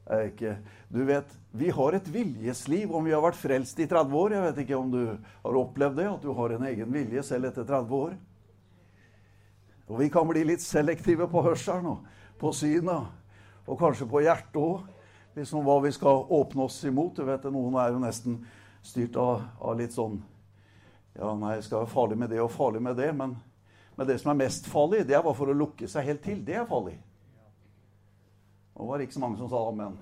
er 0.09 0.31
ikke 0.31 0.57
Du 0.89 1.03
vet, 1.05 1.33
vi 1.53 1.71
har 1.71 1.97
et 1.97 2.09
viljesliv 2.13 2.93
om 2.95 3.05
vi 3.05 3.13
har 3.13 3.23
vært 3.23 3.37
frelst 3.37 3.79
i 3.81 3.87
30 3.89 4.15
år. 4.17 4.35
Jeg 4.35 4.45
vet 4.47 4.61
ikke 4.65 4.79
om 4.79 4.91
du 4.93 5.03
har 5.45 5.59
opplevd 5.61 5.99
det, 6.01 6.07
at 6.09 6.23
du 6.25 6.33
har 6.33 6.55
en 6.55 6.65
egen 6.71 6.93
vilje 6.93 7.25
selv 7.29 7.51
etter 7.51 7.67
30 7.69 7.97
år. 7.99 8.15
Og 9.89 10.01
vi 10.01 10.09
kan 10.13 10.29
bli 10.29 10.45
litt 10.49 10.65
selektive 10.65 11.29
på 11.29 11.43
hørselen 11.45 11.91
og 11.93 12.07
på 12.39 12.53
synet, 12.55 13.09
og 13.69 13.81
kanskje 13.81 14.09
på 14.09 14.23
hjertet 14.25 14.61
òg. 14.61 14.87
Liksom 15.37 15.65
hva 15.65 15.77
vi 15.85 15.93
skal 15.95 16.25
åpne 16.35 16.65
oss 16.65 16.81
imot. 16.89 17.17
Du 17.17 17.29
vet, 17.29 17.45
Noen 17.53 17.77
er 17.79 17.93
jo 17.93 18.01
nesten 18.03 18.41
styrt 18.83 19.17
av, 19.21 19.45
av 19.61 19.77
litt 19.79 19.97
sånn 19.97 20.21
Ja, 21.19 21.33
nei, 21.35 21.57
jeg 21.57 21.65
skal 21.67 21.83
være 21.83 21.91
farlig 21.91 22.17
med 22.21 22.31
det 22.31 22.39
og 22.39 22.53
farlig 22.55 22.81
med 22.83 22.97
det. 22.97 23.11
Men, 23.17 23.37
men 23.99 24.07
det 24.09 24.21
som 24.23 24.33
er 24.33 24.41
mest 24.45 24.69
farlig, 24.71 25.05
det 25.09 25.17
er 25.19 25.25
bare 25.25 25.37
for 25.37 25.51
å 25.51 25.57
lukke 25.57 25.89
seg 25.91 26.07
helt 26.07 26.23
til. 26.25 26.41
Det 26.47 26.55
er 26.55 26.69
farlig. 26.69 26.95
Var 28.79 28.99
det 28.99 29.09
ikke 29.09 29.19
så 29.19 29.21
mange 29.21 29.39
som 29.41 29.51
sa 29.51 29.61
amen. 29.69 29.99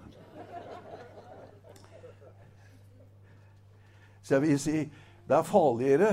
Så 4.23 4.37
jeg 4.37 4.43
vil 4.45 4.59
si 4.61 4.79
det 5.27 5.35
er 5.35 5.47
farligere 5.47 6.11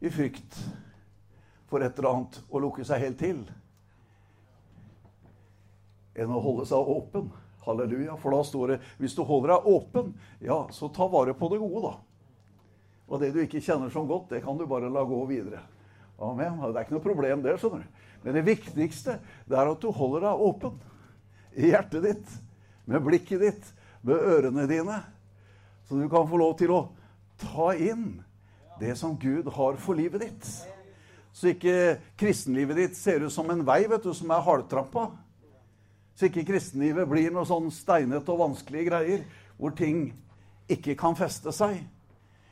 i 0.00 0.10
frykt 0.10 0.56
for 1.70 1.84
et 1.84 1.98
eller 1.98 2.10
annet 2.10 2.38
å 2.50 2.62
lukke 2.62 2.84
seg 2.86 3.04
helt 3.04 3.20
til 3.20 3.42
enn 6.20 6.32
å 6.34 6.42
holde 6.42 6.66
seg 6.66 6.90
åpen. 6.90 7.28
Halleluja. 7.64 8.16
For 8.18 8.34
da 8.34 8.40
står 8.44 8.72
det 8.72 8.78
hvis 8.98 9.14
du 9.14 9.22
holder 9.28 9.54
deg 9.54 9.68
åpen, 9.70 10.14
ja, 10.42 10.62
så 10.74 10.88
ta 10.92 11.06
vare 11.12 11.36
på 11.36 11.52
det 11.52 11.60
gode, 11.60 11.90
da. 11.90 11.92
Og 13.10 13.20
det 13.22 13.30
du 13.34 13.40
ikke 13.42 13.62
kjenner 13.62 13.92
som 13.92 14.08
godt, 14.08 14.30
det 14.32 14.42
kan 14.44 14.58
du 14.58 14.66
bare 14.70 14.90
la 14.90 15.04
gå 15.06 15.18
videre. 15.28 15.62
Amen. 16.20 16.58
Det 16.60 16.72
er 16.72 16.86
ikke 16.86 16.96
noe 16.96 17.04
problem, 17.04 17.44
det. 17.44 17.56
skjønner 17.60 17.84
du. 17.84 18.06
Men 18.24 18.36
det 18.36 18.46
viktigste 18.48 19.18
det 19.48 19.56
er 19.56 19.70
at 19.70 19.82
du 19.82 19.90
holder 19.94 20.26
deg 20.26 20.46
åpen 20.50 20.80
i 21.56 21.70
hjertet 21.72 22.04
ditt, 22.04 22.34
med 22.84 23.02
blikket 23.04 23.42
ditt, 23.42 23.70
med 24.06 24.16
ørene 24.16 24.66
dine. 24.70 24.98
Så 25.88 25.98
du 25.98 26.08
kan 26.08 26.28
få 26.28 26.38
lov 26.40 26.56
til 26.58 26.72
å 26.74 26.82
ta 27.40 27.72
inn 27.74 28.20
det 28.80 28.94
som 28.98 29.16
Gud 29.20 29.48
har 29.52 29.78
for 29.82 29.98
livet 29.98 30.24
ditt. 30.24 30.50
Så 31.32 31.52
ikke 31.52 31.98
kristenlivet 32.18 32.78
ditt 32.78 32.98
ser 32.98 33.24
ut 33.24 33.32
som 33.34 33.50
en 33.52 33.64
vei 33.66 33.84
vet 33.90 34.04
du, 34.04 34.12
som 34.16 34.30
er 34.32 34.44
hardtrampa. 34.44 35.10
Så 36.16 36.28
ikke 36.28 36.46
kristenlivet 36.48 37.08
blir 37.08 37.30
noe 37.32 37.46
sånn 37.48 37.70
steinete 37.72 38.32
og 38.32 38.42
vanskelige 38.42 38.90
greier 38.90 39.22
hvor 39.60 39.74
ting 39.76 40.10
ikke 40.70 40.96
kan 40.98 41.16
feste 41.18 41.52
seg. 41.54 41.78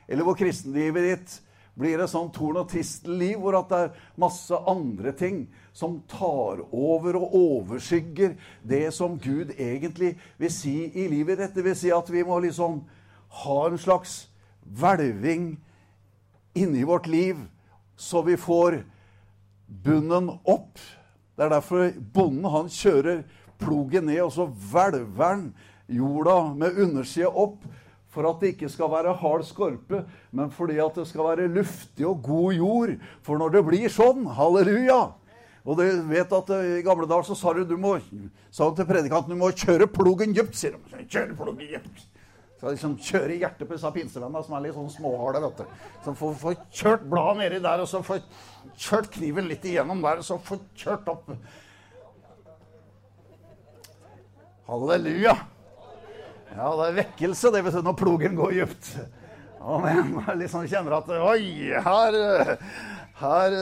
Eller 0.09 0.25
hvor 0.25 0.37
kristenlivet 0.37 1.09
ditt 1.09 1.35
blir 1.79 2.01
et 2.01 2.11
sånn 2.11 2.31
torn 2.35 2.59
og 2.61 2.69
tistel-liv 2.73 3.39
hvor 3.39 3.57
at 3.61 3.71
det 3.71 3.79
er 3.85 4.01
masse 4.19 4.57
andre 4.67 5.13
ting 5.17 5.45
som 5.75 6.01
tar 6.11 6.61
over 6.75 7.17
og 7.19 7.35
overskygger 7.39 8.35
det 8.67 8.89
som 8.95 9.17
Gud 9.21 9.53
egentlig 9.55 10.15
vil 10.41 10.53
si 10.53 10.75
i 10.91 11.07
livet 11.11 11.39
ditt. 11.39 11.55
Det 11.55 11.65
vil 11.65 11.77
si 11.79 11.93
at 11.95 12.11
vi 12.11 12.25
må 12.27 12.41
liksom 12.43 12.81
ha 13.43 13.59
en 13.67 13.79
slags 13.79 14.25
hvelving 14.65 15.53
inni 16.59 16.83
vårt 16.83 17.07
liv, 17.07 17.39
så 17.95 18.21
vi 18.25 18.37
får 18.37 18.81
bunnen 19.67 20.29
opp. 20.43 20.79
Det 21.35 21.45
er 21.45 21.53
derfor 21.53 21.91
bonden 22.13 22.49
han 22.51 22.71
kjører 22.73 23.23
plogen 23.59 24.09
ned, 24.09 24.21
og 24.25 24.33
så 24.35 24.47
hvelver 24.47 25.23
han 25.23 25.45
jorda 25.89 26.53
med 26.53 26.79
undersida 26.83 27.29
opp 27.29 27.63
for 28.19 28.27
at 28.27 28.41
det 28.43 28.51
ikke 28.51 28.67
skal 28.67 28.91
være 28.91 29.15
hard 29.21 29.45
skorpe, 29.47 30.03
men 30.35 30.51
fordi 30.51 30.75
at 30.83 30.97
det 30.99 31.07
skal 31.07 31.29
være 31.29 31.47
luftig 31.55 32.07
og 32.07 32.19
god 32.25 32.57
jord. 32.57 32.93
For 33.23 33.39
når 33.39 33.53
det 33.55 33.63
blir 33.69 33.93
sånn, 33.93 34.27
halleluja 34.35 34.99
Og 35.63 35.75
du 35.77 35.83
vet 36.09 36.31
at 36.33 36.51
eh, 36.55 36.79
I 36.79 36.83
gamle 36.83 37.05
dager 37.07 37.27
så 37.27 37.35
sa 37.37 37.51
du, 37.53 37.65
du 37.67 37.75
må, 37.77 37.97
sa 38.51 38.69
til 38.73 38.87
predikanten 38.89 39.35
du 39.35 39.37
må 39.37 39.51
kjøre 39.51 39.87
plogen 39.91 40.33
dypt. 40.33 40.55
sier 40.55 40.75
de. 40.75 41.03
Kjøre 41.03 41.35
plogen 41.37 41.67
dypt. 41.67 42.05
Skal 42.57 42.73
liksom 42.73 42.95
kjøre 42.99 43.35
i 43.35 43.39
hjertet 43.43 43.67
på 43.67 43.75
disse 43.75 43.91
pinsevennene 43.95 44.41
som 44.43 44.55
er 44.57 44.65
litt 44.65 44.75
sånn 44.75 44.89
småharde. 44.91 45.43
vet 45.45 45.61
du. 45.61 45.85
Så 46.07 46.15
får, 46.19 46.33
får 46.41 46.57
kjørt 46.81 47.05
bladet 47.11 47.43
nedi 47.43 47.61
der, 47.63 47.83
og 47.83 47.91
så 47.91 48.01
får 48.03 48.23
kjørt 48.75 49.11
kniven 49.15 49.47
litt 49.51 49.67
igjennom 49.67 50.01
der, 50.03 50.23
og 50.23 50.27
så 50.27 50.39
får 50.43 50.63
kjørt 50.79 51.13
opp 51.13 51.31
Halleluja. 54.69 55.37
Ja, 56.55 56.69
det 56.75 56.87
er 56.87 56.97
vekkelse, 57.03 57.51
det, 57.53 57.63
du, 57.65 57.81
når 57.85 57.97
plogen 57.99 58.37
går 58.39 58.55
dypt. 58.57 58.93
Amen. 59.59 60.15
Liksom 60.39 60.65
kjenner 60.71 60.97
at 60.99 61.11
Oi, 61.11 61.73
her 61.83 62.17
Her 63.19 63.55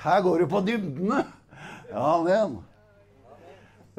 Her 0.00 0.20
går 0.24 0.42
du 0.42 0.48
på 0.48 0.62
dybdene. 0.64 1.24
Ja, 1.90 2.12
men. 2.24 2.58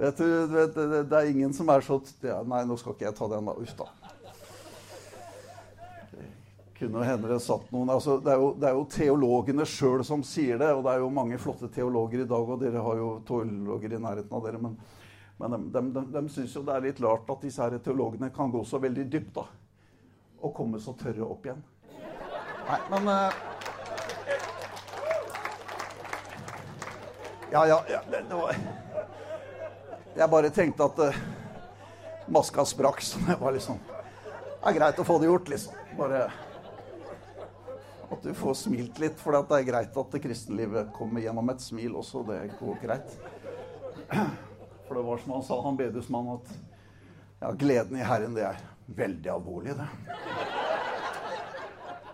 Vet 0.02 0.18
du, 0.18 0.30
vet, 0.50 0.78
det 1.10 1.18
er 1.18 1.30
ingen 1.30 1.54
som 1.54 1.70
er 1.70 1.84
så 1.86 2.00
Nei, 2.48 2.64
nå 2.66 2.78
skal 2.80 2.96
ikke 2.96 3.10
jeg 3.10 3.18
ta 3.20 3.28
den, 3.30 3.52
da. 3.52 3.58
Uff, 3.60 3.76
da. 3.78 3.92
kunne 6.82 7.04
hende 7.06 7.30
det 7.30 7.40
satt 7.44 7.68
noen 7.70 7.92
altså, 7.94 8.16
det, 8.26 8.32
er 8.34 8.40
jo, 8.42 8.48
det 8.58 8.70
er 8.70 8.74
jo 8.74 8.86
teologene 8.90 9.66
sjøl 9.70 10.02
som 10.06 10.24
sier 10.26 10.58
det, 10.58 10.72
og 10.74 10.82
det 10.86 10.96
er 10.96 11.04
jo 11.04 11.12
mange 11.14 11.38
flotte 11.42 11.70
teologer 11.70 12.24
i 12.24 12.30
dag, 12.30 12.48
og 12.56 12.64
dere 12.64 12.82
har 12.82 12.98
jo 12.98 13.10
teologer 13.28 13.94
i 13.94 14.00
nærheten 14.02 14.34
av 14.34 14.48
dere. 14.48 14.62
Men, 14.64 14.80
men 15.42 15.72
de, 15.72 15.80
de, 15.80 15.82
de, 15.94 16.06
de 16.14 16.30
syns 16.30 16.54
jo 16.56 16.62
det 16.66 16.76
er 16.76 16.84
litt 16.86 17.00
rart 17.02 17.30
at 17.34 17.42
disse 17.42 17.64
her 17.64 17.78
teologene 17.82 18.30
kan 18.34 18.52
gå 18.54 18.62
så 18.68 18.78
veldig 18.82 19.08
dypt, 19.10 19.32
da. 19.40 19.48
Og 20.42 20.54
komme 20.58 20.82
så 20.82 20.94
tørre 20.98 21.26
opp 21.26 21.48
igjen. 21.48 21.64
Nei, 22.68 22.80
men 22.94 23.10
uh, 23.10 23.40
Ja, 27.52 27.66
ja, 27.68 27.82
ja 27.90 28.00
det, 28.08 28.22
det 28.30 28.38
var 28.38 28.56
Jeg 30.16 30.30
bare 30.32 30.52
tenkte 30.56 30.86
at 30.88 31.02
uh, 31.04 31.18
maska 32.32 32.66
sprakk, 32.70 33.02
så 33.04 33.20
det 33.26 33.36
var 33.42 33.58
liksom 33.58 33.82
Det 33.82 34.70
er 34.72 34.78
greit 34.78 35.02
å 35.02 35.08
få 35.08 35.18
det 35.20 35.28
gjort, 35.32 35.52
liksom. 35.52 35.82
Bare 35.98 36.22
at 38.12 38.24
du 38.24 38.34
får 38.36 38.54
smilt 38.60 39.00
litt, 39.00 39.18
for 39.18 39.34
det 39.34 39.58
er 39.58 39.66
greit 39.66 39.98
at 39.98 40.16
kristenlivet 40.22 40.92
kommer 40.94 41.24
gjennom 41.24 41.50
et 41.50 41.64
smil 41.64 41.96
også. 41.98 42.26
Det 42.28 42.40
går 42.60 42.80
greit. 42.84 43.14
For 44.92 44.96
det 44.96 45.02
var 45.02 45.18
som 45.18 45.32
han 45.32 45.44
sa, 45.44 45.62
han 45.62 45.78
bedehusmannen, 45.78 46.34
at 46.34 46.50
ja, 47.40 47.52
gleden 47.52 47.98
i 47.98 48.04
Herren, 48.04 48.34
det 48.36 48.42
er 48.44 48.58
veldig 48.86 49.30
alvorlig, 49.32 49.72
det. 49.78 49.86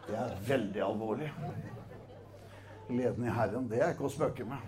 Det 0.07 0.17
er 0.21 0.33
veldig 0.45 0.81
alvorlig. 0.85 1.29
Gleden 2.87 3.25
i 3.25 3.31
Herren, 3.33 3.65
det 3.71 3.79
er 3.81 3.95
ikke 3.95 4.05
å 4.05 4.11
spøke 4.13 4.45
med. 4.45 4.61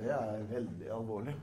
Det 0.00 0.10
er 0.10 0.42
veldig 0.48 0.88
alvorlig. 0.90 1.34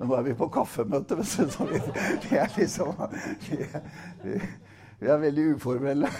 Men 0.00 0.10
nå 0.10 0.16
er 0.16 0.26
vi 0.26 0.34
på 0.40 0.48
kaffemøte, 0.58 1.20
så 1.22 1.46
vi, 1.70 1.78
vi 2.24 2.40
er 2.42 2.50
liksom 2.56 2.90
vi 3.46 3.60
vi, 4.24 4.40
vi 4.98 5.14
er 5.14 5.22
veldig 5.28 5.46
uformelle. 5.54 6.10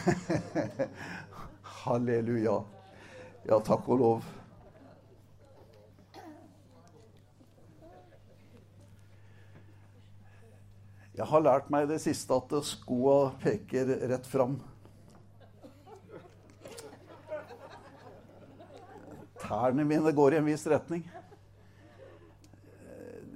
Halleluja. 1.82 2.60
Ja, 3.42 3.56
takk 3.58 3.88
og 3.90 3.98
lov. 3.98 4.26
Jeg 11.12 11.26
har 11.28 11.42
lært 11.42 11.66
meg 11.74 11.88
i 11.88 11.90
det 11.90 11.98
siste 12.04 12.38
at 12.38 12.54
skoa 12.64 13.32
peker 13.42 13.90
rett 14.12 14.28
fram. 14.30 14.54
Tærne 19.42 19.84
mine 19.90 20.14
går 20.14 20.36
i 20.36 20.38
en 20.38 20.46
viss 20.46 20.64
retning. 20.70 21.02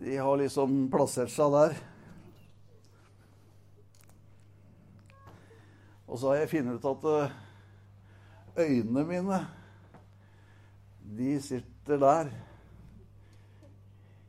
De 0.07 0.17
har 0.23 0.39
liksom 0.39 0.87
plassert 0.95 1.35
seg 1.35 1.51
der. 1.51 1.77
Og 6.07 6.15
så 6.23 6.31
har 6.31 6.45
jeg 6.45 6.53
funnet 6.55 6.79
ut 6.79 6.91
at 6.95 7.07
eh, 7.11 7.39
øynene 8.63 9.03
mine, 9.11 9.45
de 11.15 11.37
sitter 11.41 12.01
der 12.03 12.31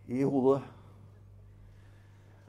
i 0.08 0.22
hodet. 0.24 0.62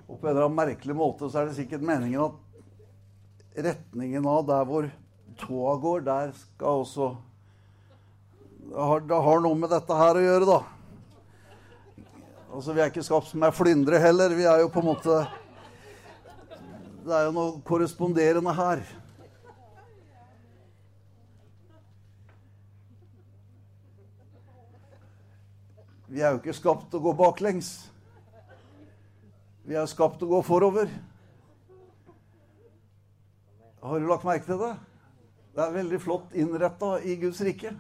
Og 0.08 0.16
på 0.16 0.26
en 0.26 0.30
eller 0.30 0.47
annen 0.47 0.58
merkelig 0.58 0.97
måte 0.97 1.28
så 1.28 1.40
er 1.40 1.49
det 1.49 1.56
sikkert 1.58 1.85
meningen 1.85 2.28
at 2.28 3.64
retningen 3.68 4.28
av 4.28 4.44
der 4.49 4.68
hvor 4.68 4.88
tåa 5.38 5.75
går, 5.82 6.04
der 6.06 6.32
skal 6.37 6.85
også 6.85 7.16
Det 8.68 8.76
har, 8.76 9.00
det 9.00 9.18
har 9.25 9.40
noe 9.40 9.56
med 9.56 9.70
dette 9.73 9.97
her 9.97 10.18
å 10.18 10.23
gjøre, 10.23 10.47
da. 10.49 10.58
Altså, 12.52 12.75
Vi 12.75 12.82
er 12.82 12.90
ikke 12.90 13.04
skapt 13.06 13.30
som 13.30 13.42
er 13.47 13.54
flyndre 13.56 14.00
heller. 14.02 14.35
Vi 14.37 14.44
er 14.44 14.61
jo 14.61 14.68
på 14.73 14.82
en 14.82 14.90
måte 14.90 15.23
Det 17.04 17.14
er 17.16 17.28
jo 17.30 17.32
noe 17.32 17.61
korresponderende 17.64 18.52
her. 18.52 18.82
Vi 26.18 26.22
er 26.26 26.33
jo 26.35 26.40
ikke 26.40 26.50
skapt 26.57 26.88
til 26.90 26.98
å 26.98 27.04
gå 27.04 27.11
baklengs. 27.14 27.68
Vi 29.62 29.76
er 29.78 29.85
skapt 29.87 30.16
til 30.18 30.26
å 30.26 30.33
gå 30.33 30.38
forover. 30.48 30.88
Har 33.78 34.02
du 34.02 34.09
lagt 34.09 34.26
merke 34.26 34.48
til 34.48 34.59
det? 34.59 34.72
Det 35.54 35.62
er 35.62 35.76
veldig 35.76 36.00
flott 36.02 36.35
innretta 36.35 36.88
i 37.07 37.14
Guds 37.22 37.38
rike. 37.46 37.70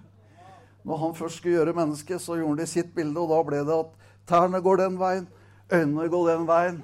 Når 0.86 1.02
han 1.02 1.16
først 1.18 1.40
skulle 1.40 1.56
gjøre 1.56 1.74
mennesket, 1.80 2.22
så 2.22 2.36
gjorde 2.38 2.62
i 2.62 2.70
sitt 2.70 2.94
bilde, 2.94 3.18
og 3.18 3.34
da 3.34 3.40
ble 3.48 3.64
det 3.66 3.80
at 3.80 4.06
Tærne 4.30 4.62
går 4.62 4.84
den 4.84 5.00
veien, 5.02 5.26
øynene 5.66 6.06
går 6.14 6.30
den 6.30 6.46
veien. 6.46 6.80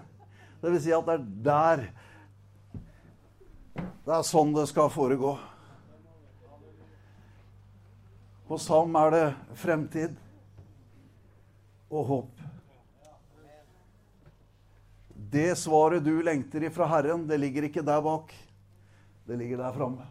Det 0.59 0.75
vil 0.75 0.85
si 0.89 0.97
at 0.99 1.07
det 1.07 1.21
er 1.21 1.31
der 1.47 1.87
Det 4.03 4.19
er 4.19 4.27
sånn 4.27 4.51
det 4.59 4.67
skal 4.75 4.91
foregå. 4.91 5.37
Hos 8.51 8.67
ham 8.75 8.99
er 9.05 9.15
det 9.15 9.25
fremtid 9.63 10.19
og 11.95 12.07
håp. 12.09 12.43
Det 15.35 15.55
svaret 15.59 16.05
du 16.05 16.15
lengter 16.23 16.67
ifra 16.67 16.87
Herren, 16.91 17.27
det 17.27 17.39
ligger 17.43 17.67
ikke 17.67 17.83
der 17.83 18.03
bak. 18.03 18.35
Det 19.25 19.39
ligger 19.39 19.63
der 19.63 19.73
framme. 19.73 20.07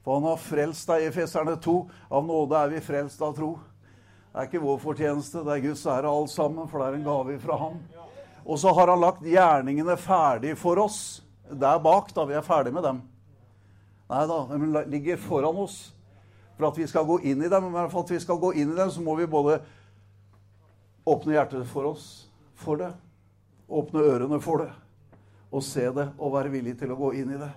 For 0.00 0.16
han 0.16 0.26
har 0.30 0.40
frelst 0.40 0.88
deg 0.88 1.06
i 1.06 1.12
Feserne 1.14 1.58
2. 1.60 1.74
Av 2.08 2.24
nåde 2.26 2.56
er 2.56 2.72
vi 2.72 2.82
frelst 2.82 3.20
av 3.22 3.34
tro. 3.36 3.52
Det 4.30 4.38
er 4.38 4.48
ikke 4.48 4.62
vår 4.62 4.78
fortjeneste, 4.80 5.42
det 5.44 5.56
er 5.56 5.64
Guds 5.66 5.84
ære 5.90 6.10
alt 6.10 6.32
sammen, 6.32 6.68
for 6.70 6.80
det 6.80 6.88
er 6.88 6.98
en 6.98 7.06
gave 7.06 7.38
fra 7.42 7.58
ham. 7.60 7.78
Og 8.46 8.58
så 8.62 8.72
har 8.74 8.88
han 8.90 9.02
lagt 9.02 9.26
gjerningene 9.26 9.96
ferdig 10.00 10.56
for 10.58 10.80
oss. 10.80 11.20
Der 11.50 11.82
bak, 11.82 12.14
da. 12.14 12.24
Vi 12.26 12.38
er 12.38 12.46
ferdig 12.46 12.72
med 12.72 12.86
dem. 12.86 13.02
Nei 14.10 14.26
da, 14.26 14.38
de 14.50 14.84
ligger 14.90 15.20
foran 15.22 15.58
oss 15.62 15.90
for 16.60 16.68
at 16.68 16.78
vi 16.78 16.88
skal 16.90 17.08
gå 17.08 17.18
inn 17.32 17.42
i 17.42 17.50
dem. 17.50 17.70
Men 17.72 17.90
for 17.92 18.04
at 18.04 18.12
vi 18.12 18.20
skal 18.20 18.40
gå 18.40 18.52
inn 18.60 18.74
i 18.74 18.78
dem, 18.78 18.92
så 18.92 19.02
må 19.04 19.16
vi 19.18 19.28
både 19.30 19.58
åpne 21.08 21.34
hjertet 21.34 21.66
for 21.70 21.88
oss 21.94 22.08
for 22.60 22.76
det, 22.76 22.90
åpne 23.72 24.04
ørene 24.04 24.38
for 24.44 24.66
det, 24.66 24.72
og 25.50 25.64
se 25.64 25.86
det 25.96 26.10
og 26.18 26.34
være 26.34 26.52
villig 26.52 26.76
til 26.78 26.92
å 26.92 26.98
gå 26.98 27.14
inn 27.22 27.32
i 27.32 27.40
det. 27.40 27.50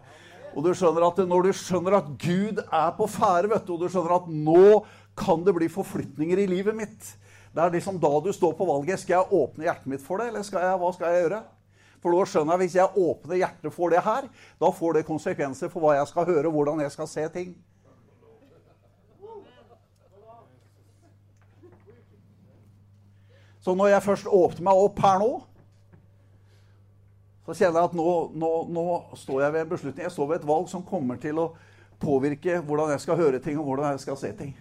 Og 0.54 0.64
du 0.64 0.70
skjønner 0.78 1.08
at 1.08 1.18
Når 1.28 1.50
du 1.50 1.52
skjønner 1.58 1.98
at 1.98 2.12
Gud 2.22 2.62
er 2.64 2.92
på 2.96 3.08
ferde, 3.10 3.58
og 3.58 3.82
du 3.82 3.90
skjønner 3.90 4.16
at 4.20 4.30
nå 4.30 4.86
kan 5.18 5.44
det 5.46 5.54
bli 5.58 5.68
forflytninger 5.70 6.40
i 6.40 6.48
livet 6.50 6.78
mitt. 6.78 7.10
Det 7.54 7.62
er 7.62 7.74
liksom 7.74 8.00
da 8.02 8.14
du 8.22 8.32
står 8.34 8.56
på 8.58 8.66
valget. 8.66 9.02
Skal 9.02 9.20
jeg 9.20 9.42
åpne 9.42 9.68
hjertet 9.68 9.90
mitt 9.92 10.02
for 10.02 10.22
det, 10.22 10.32
eller 10.32 10.46
skal 10.46 10.64
jeg, 10.66 10.80
hva 10.82 10.94
skal 10.96 11.12
jeg 11.12 11.26
gjøre? 11.26 11.42
For 12.04 12.16
da 12.16 12.24
skjønner 12.28 12.56
jeg 12.56 12.64
Hvis 12.64 12.78
jeg 12.80 13.04
åpner 13.10 13.40
hjertet 13.40 13.76
for 13.76 13.94
det 13.94 14.02
her, 14.04 14.30
da 14.60 14.72
får 14.72 14.98
det 14.98 15.06
konsekvenser 15.10 15.70
for 15.74 15.84
hva 15.84 16.00
jeg 16.00 16.10
skal 16.10 16.28
høre, 16.30 16.54
hvordan 16.54 16.82
jeg 16.86 16.96
skal 16.96 17.10
se 17.10 17.28
ting. 17.34 17.54
Så 23.64 23.76
når 23.76 23.94
jeg 23.94 24.04
først 24.04 24.28
åpner 24.28 24.66
meg 24.68 24.80
opp 24.86 24.98
her 25.00 25.22
nå, 25.24 25.32
så 27.44 27.56
kjenner 27.56 27.80
jeg 27.80 27.90
at 27.90 27.96
nå, 27.96 28.10
nå, 28.40 28.50
nå 28.72 28.84
står 29.20 29.44
jeg 29.44 29.54
ved 29.54 29.64
en 29.64 29.72
beslutning. 29.72 30.04
Jeg 30.06 30.16
står 30.16 30.30
ved 30.30 30.42
et 30.42 30.48
valg 30.48 30.68
som 30.72 30.84
kommer 30.88 31.20
til 31.20 31.40
å 31.40 31.50
påvirke 32.00 32.60
hvordan 32.64 32.92
jeg 32.92 33.04
skal 33.04 33.20
høre 33.20 33.40
ting, 33.44 33.60
og 33.60 33.68
hvordan 33.68 33.96
jeg 33.96 34.04
skal 34.04 34.20
se 34.20 34.32
ting. 34.36 34.52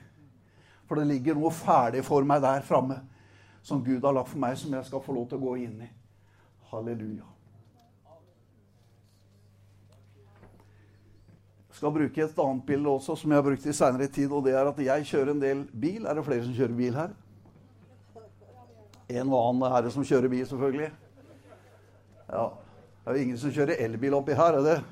For 0.86 0.98
det 0.98 1.08
ligger 1.10 1.38
noe 1.38 1.50
ferdig 1.54 2.02
for 2.06 2.26
meg 2.26 2.42
der 2.44 2.62
framme 2.66 3.00
som 3.62 3.82
Gud 3.82 4.02
har 4.02 4.14
lagt 4.14 4.32
for 4.32 4.42
meg, 4.42 4.56
som 4.58 4.74
jeg 4.74 4.86
skal 4.86 5.02
få 5.02 5.14
lov 5.14 5.28
til 5.30 5.38
å 5.38 5.46
gå 5.46 5.56
inn 5.62 5.84
i. 5.86 5.90
Halleluja. 6.72 7.28
Jeg 11.70 11.78
skal 11.78 11.94
bruke 11.94 12.22
et 12.22 12.42
annet 12.44 12.66
bilde 12.66 12.90
også, 12.90 13.16
som 13.18 13.30
jeg 13.32 13.38
har 13.40 13.46
brukt 13.46 13.66
i 13.66 13.74
seinere 13.74 14.10
tid. 14.10 14.30
og 14.30 14.44
det 14.44 14.54
er 14.54 14.68
at 14.70 14.78
Jeg 14.78 15.06
kjører 15.10 15.30
en 15.30 15.42
del 15.42 15.64
bil. 15.72 16.06
Er 16.06 16.14
det 16.14 16.24
flere 16.26 16.44
som 16.44 16.54
kjører 16.54 16.76
bil 16.78 16.94
her? 16.94 17.14
En 19.12 19.28
og 19.28 19.50
annen 19.50 19.68
er 19.68 19.82
det 19.84 19.92
som 19.92 20.04
kjører 20.06 20.30
bil, 20.32 20.46
selvfølgelig. 20.48 20.90
Ja, 22.32 22.46
Det 23.02 23.10
er 23.10 23.16
jo 23.16 23.22
ingen 23.26 23.38
som 23.38 23.50
kjører 23.52 23.80
elbil 23.82 24.14
oppi 24.14 24.32
her, 24.38 24.52
er 24.56 24.62
det? 24.62 24.84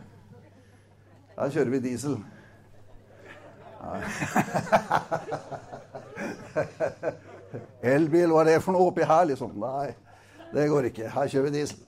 Her 1.38 1.50
kjører 1.54 1.70
vi 1.70 1.78
diesel. 1.84 2.16
Elbil, 7.94 8.30
hva 8.30 8.40
er 8.42 8.46
det 8.50 8.64
for 8.64 8.72
noe 8.76 8.88
oppi 8.90 9.04
her, 9.06 9.24
liksom? 9.30 9.50
Nei, 9.62 9.88
det 10.52 10.68
går 10.68 10.84
ikke. 10.90 11.06
Her 11.14 11.26
kjører 11.30 11.46
vi 11.48 11.56
diesel. 11.60 11.80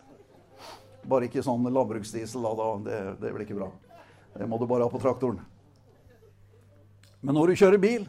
Bare 1.10 1.24
ikke 1.26 1.44
sånn 1.44 1.66
landbruksdiesel, 1.66 2.42
da. 2.46 2.52
Det, 2.86 2.96
det 3.20 3.28
blir 3.34 3.44
ikke 3.44 3.58
bra. 3.58 3.68
Det 4.38 4.46
må 4.48 4.54
du 4.58 4.66
bare 4.70 4.84
ha 4.86 4.90
på 4.92 5.02
traktoren. 5.02 5.40
Men 7.22 7.34
når 7.36 7.46
du 7.52 7.60
kjører 7.60 7.80
bil, 7.82 8.02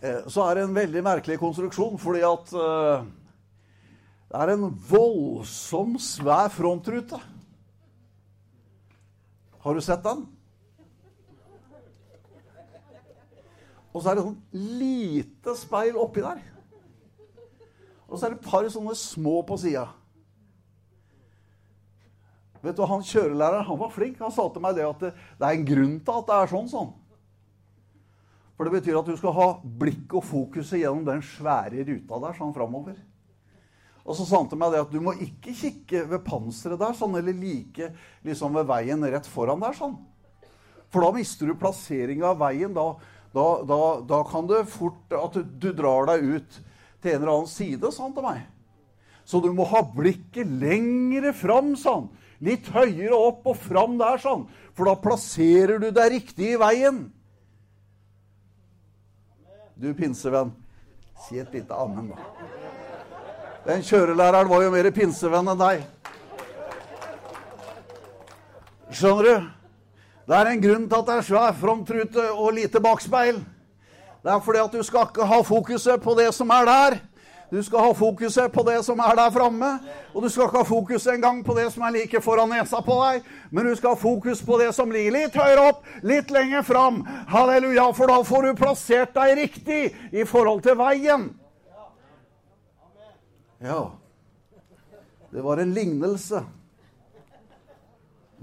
eh, 0.00 0.20
så 0.30 0.40
er 0.46 0.52
det 0.56 0.62
en 0.66 0.76
veldig 0.76 1.02
merkelig 1.04 1.38
konstruksjon, 1.40 1.98
fordi 2.00 2.22
at 2.28 2.46
eh, 2.54 3.06
det 4.26 4.42
er 4.42 4.52
en 4.56 4.70
voldsom, 4.90 5.94
svær 6.02 6.50
frontrute. 6.50 7.18
Har 9.62 9.74
du 9.74 9.82
sett 9.82 10.02
den? 10.02 10.24
Og 13.94 14.02
så 14.02 14.10
er 14.10 14.18
det 14.18 14.26
sånn 14.26 14.74
lite 14.76 15.54
speil 15.56 15.96
oppi 15.96 16.24
der. 16.24 16.42
Og 18.06 18.18
så 18.18 18.26
er 18.26 18.34
det 18.34 18.42
et 18.42 18.50
par 18.50 18.66
sånne 18.70 18.92
små 18.98 19.38
på 19.46 19.56
sida. 19.62 19.86
Vet 22.60 22.76
du, 22.76 22.84
Han 22.84 23.02
kjørelæreren 23.06 23.66
han 23.66 23.78
var 23.78 23.94
flink. 23.94 24.20
Han 24.20 24.34
sa 24.34 24.46
til 24.50 24.62
meg 24.62 24.76
det 24.76 24.86
at 24.86 25.02
det, 25.02 25.12
det 25.38 25.48
er 25.48 25.56
en 25.56 25.66
grunn 25.70 25.98
til 26.02 26.20
at 26.20 26.28
det 26.28 26.36
er 26.36 26.52
sånn. 26.52 26.70
sånn. 26.70 26.94
For 28.56 28.66
det 28.66 28.74
betyr 28.78 28.98
at 28.98 29.08
du 29.08 29.16
skal 29.16 29.34
ha 29.36 29.48
blikk 29.62 30.16
og 30.16 30.24
fokuset 30.26 30.80
gjennom 30.80 31.04
den 31.06 31.22
svære 31.24 31.84
ruta 31.86 32.20
der 32.26 32.38
sånn 32.38 32.54
framover. 32.56 32.96
Og 34.06 34.14
så 34.14 34.24
sa 34.26 34.38
han 34.38 34.50
til 34.50 34.60
meg 34.60 34.70
det 34.70 34.84
at 34.84 34.92
du 34.92 35.00
må 35.02 35.16
ikke 35.18 35.50
kikke 35.50 36.04
ved 36.12 36.22
panseret 36.26 36.78
der, 36.78 36.94
sånn, 36.94 37.16
eller 37.18 37.34
like 37.34 37.90
liksom 38.26 38.54
ved 38.54 38.68
veien 38.68 39.02
rett 39.02 39.26
foran 39.26 39.62
der. 39.62 39.74
sånn. 39.74 39.96
For 40.94 41.02
da 41.02 41.10
mister 41.16 41.50
du 41.50 41.56
plasseringa 41.58 42.30
av 42.30 42.38
veien. 42.44 42.74
Da, 42.76 42.86
da, 43.34 43.46
da, 43.66 43.78
da, 44.06 44.20
kan 44.30 44.46
det 44.50 44.62
fort 44.70 45.16
at 45.16 45.34
du, 45.34 45.42
du, 45.42 45.72
drar 45.74 46.06
deg 46.12 46.22
ut 46.36 46.60
til 47.02 47.16
en 47.16 47.18
eller 47.18 47.32
annen 47.32 47.50
side, 47.50 47.90
sa 47.90 48.06
han 48.06 48.14
til 48.14 48.26
meg. 48.28 48.44
Så 49.26 49.42
du 49.42 49.50
må 49.52 49.66
ha 49.72 49.82
blikket 49.90 50.54
lengre 50.62 51.34
fram, 51.34 51.74
sa 51.74 51.98
han. 51.98 52.08
Litt 52.46 52.68
høyere 52.70 53.16
opp 53.16 53.48
og 53.50 53.58
fram 53.58 53.96
der, 53.98 54.20
sånn. 54.22 54.46
For 54.76 54.86
da 54.86 54.94
plasserer 55.02 55.80
du 55.82 55.88
deg 55.90 56.12
riktig 56.14 56.52
i 56.54 56.60
veien. 56.60 57.08
Du 59.76 59.90
pinsevenn, 59.98 60.54
si 61.26 61.42
et 61.42 61.52
lite 61.52 61.74
amen, 61.76 62.14
da. 62.14 62.55
Den 63.66 63.82
kjørelæreren 63.82 64.46
var 64.46 64.62
jo 64.62 64.70
mer 64.70 64.86
pinsevenn 64.94 65.48
enn 65.50 65.58
deg. 65.58 65.80
Skjønner 68.94 69.26
du? 69.26 69.48
Det 70.26 70.34
er 70.38 70.50
en 70.50 70.60
grunn 70.62 70.84
til 70.86 71.00
at 71.00 71.08
det 71.08 71.16
er 71.16 71.24
svær 71.26 71.56
frontrute 71.58 72.26
og 72.30 72.54
lite 72.54 72.78
bakspeil. 72.82 73.40
Det 74.22 74.30
er 74.30 74.42
fordi 74.42 74.60
at 74.62 74.72
du 74.74 74.84
skal 74.86 75.08
ikke 75.08 75.26
ha 75.26 75.40
fokuset 75.46 76.02
på 76.02 76.14
det 76.18 76.28
som 76.34 76.50
er 76.54 76.68
der. 76.68 76.96
Du 77.50 77.58
skal 77.62 77.88
ha 77.88 77.94
fokuset 77.94 78.52
på 78.54 78.62
det 78.66 78.76
som 78.86 79.02
er 79.02 79.18
der 79.18 79.32
framme. 79.34 79.72
Og 80.14 80.22
du 80.22 80.28
skal 80.30 80.46
ikke 80.46 80.62
ha 80.62 80.66
fokuset 80.66 81.14
engang 81.14 81.40
på 81.46 81.54
det 81.58 81.66
som 81.74 81.82
er 81.86 81.94
like 81.94 82.20
foran 82.22 82.50
nesa 82.54 82.80
på 82.86 83.00
deg. 83.02 83.26
Men 83.50 83.66
du 83.66 83.74
skal 83.74 83.94
ha 83.94 83.98
fokus 83.98 84.42
på 84.46 84.60
det 84.62 84.72
som 84.74 84.94
ligger 84.94 85.14
litt 85.14 85.38
høyere 85.38 85.66
opp, 85.72 85.82
litt 86.06 86.30
lenger 86.30 86.62
fram. 86.66 87.02
Halleluja, 87.30 87.90
for 87.98 88.14
da 88.14 88.20
får 88.22 88.46
du 88.46 88.62
plassert 88.62 89.14
deg 89.18 89.34
riktig 89.42 89.82
i 90.14 90.26
forhold 90.26 90.62
til 90.66 90.78
veien. 90.78 91.28
Ja, 93.58 93.92
det 95.30 95.42
var 95.42 95.56
en 95.56 95.74
lignelse. 95.74 96.42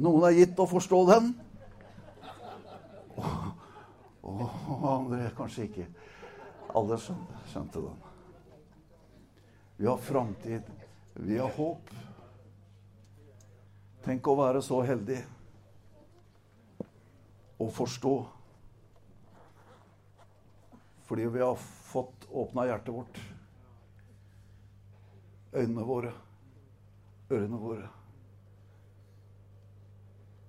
Noen 0.01 0.23
er 0.25 0.37
gitt 0.39 0.57
å 0.57 0.65
forstå 0.65 0.99
den. 1.11 1.27
Og 4.23 4.87
andre 4.89 5.27
kanskje 5.37 5.67
ikke. 5.67 5.85
Alle 6.73 6.97
skjønte, 6.97 7.41
skjønte 7.51 7.83
den. 7.83 7.99
Vi 9.77 9.85
har 9.85 10.01
framtid. 10.01 10.71
Vi 11.13 11.37
har 11.37 11.53
håp. 11.59 11.91
Tenk 14.03 14.27
å 14.27 14.35
være 14.39 14.63
så 14.65 14.81
heldig 14.83 15.19
å 17.61 17.69
forstå. 17.69 18.15
Fordi 21.05 21.29
vi 21.37 21.45
har 21.45 21.61
fått 21.93 22.27
åpna 22.31 22.65
hjertet 22.71 22.95
vårt 22.95 23.21
øynene 25.53 25.85
våre, 25.85 26.13
ørene 27.29 27.59
våre. 27.59 27.89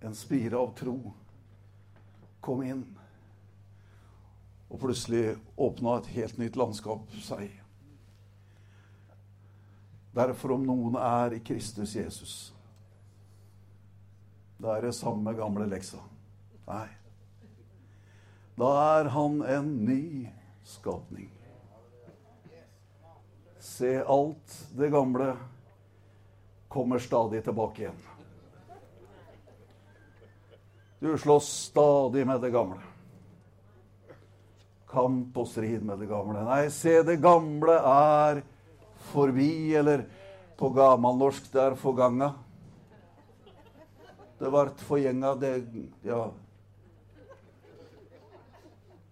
En 0.04 0.14
spire 0.14 0.58
av 0.60 0.74
tro 0.76 0.98
kom 2.44 2.62
inn, 2.64 2.84
og 4.68 4.80
plutselig 4.80 5.36
åpna 5.56 5.98
et 5.98 6.10
helt 6.16 6.40
nytt 6.40 6.58
landskap 6.60 7.14
seg. 7.24 7.52
Derfor, 10.14 10.54
om 10.54 10.66
noen 10.66 10.98
er 11.00 11.34
i 11.34 11.40
Kristus 11.42 11.96
Jesus, 11.96 12.34
da 14.60 14.76
er 14.76 14.86
det 14.86 14.94
samme 14.96 15.34
gamle 15.36 15.66
leksa. 15.68 15.98
Nei. 16.68 16.86
Da 18.54 18.68
er 19.00 19.10
han 19.10 19.40
en 19.42 19.72
ny 19.84 20.04
skapning. 20.64 21.32
Se, 23.74 24.04
alt 24.06 24.68
det 24.72 24.88
gamle 24.88 25.36
kommer 26.68 26.98
stadig 26.98 27.40
tilbake 27.44 27.82
igjen. 27.82 27.96
Du 30.98 31.18
slåss 31.18 31.48
stadig 31.48 32.26
med 32.26 32.40
det 32.40 32.52
gamle. 32.54 32.78
Kamp 34.86 35.42
og 35.42 35.48
strid 35.50 35.82
med 35.82 35.98
det 35.98 36.06
gamle. 36.06 36.44
Nei, 36.46 36.68
se, 36.70 37.00
det 37.02 37.18
gamle 37.18 37.74
er 37.74 38.44
forbi, 39.10 39.74
eller 39.74 40.06
på 40.54 40.70
gammelnorsk 40.78 41.50
det 41.50 41.66
er 41.66 41.78
forganga. 41.82 42.30
Det 44.38 44.54
vart 44.54 44.86
forgjenga, 44.86 45.34
det 45.34 45.54
Ja. 46.06 46.28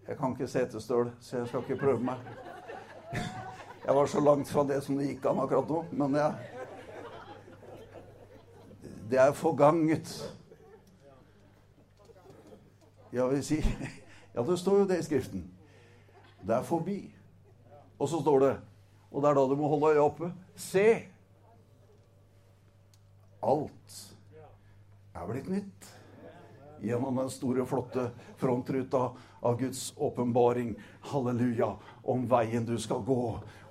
Jeg 0.07 0.19
kan 0.19 0.39
ikke 0.39 0.55
setestøl, 0.55 1.17
så 1.21 1.43
jeg 1.43 1.49
skal 1.49 1.67
ikke 1.67 1.83
prøve 1.83 2.13
meg. 2.13 3.49
Jeg 3.85 3.95
var 3.95 4.07
så 4.07 4.21
langt 4.21 4.49
fra 4.49 4.63
det 4.65 4.79
som 4.85 4.99
det 4.99 5.09
gikk 5.09 5.25
an 5.27 5.41
akkurat 5.43 5.69
nå. 5.69 5.85
Men 5.91 6.15
jeg 6.15 6.33
Det 9.11 9.19
er 9.21 9.33
forganget. 9.33 10.09
Jeg 13.13 13.31
vil 13.31 13.45
si 13.45 13.59
Ja, 14.35 14.43
det 14.43 14.59
står 14.59 14.79
jo 14.79 14.87
det 14.89 14.99
i 14.99 15.03
Skriften. 15.03 15.43
Det 16.47 16.55
er 16.55 16.63
forbi. 16.63 17.15
Og 17.99 18.09
så 18.09 18.21
står 18.21 18.39
det 18.41 18.53
Og 19.11 19.23
det 19.23 19.31
er 19.31 19.35
da 19.35 19.47
du 19.47 19.57
må 19.57 19.69
holde 19.69 19.93
øya 19.93 20.07
oppe. 20.07 20.33
Se! 20.57 20.87
Alt 23.43 23.99
er 25.15 25.27
blitt 25.27 25.51
nytt 25.51 25.91
gjennom 26.83 27.17
den 27.17 27.31
store, 27.31 27.67
flotte 27.67 28.09
frontruta 28.41 29.11
av 29.43 29.59
Guds 29.59 29.93
åpenbaring. 29.97 30.75
Halleluja. 31.13 31.77
Om 32.03 32.25
veien 32.29 32.65
du 32.67 32.75
skal 32.83 33.03
gå, 33.07 33.21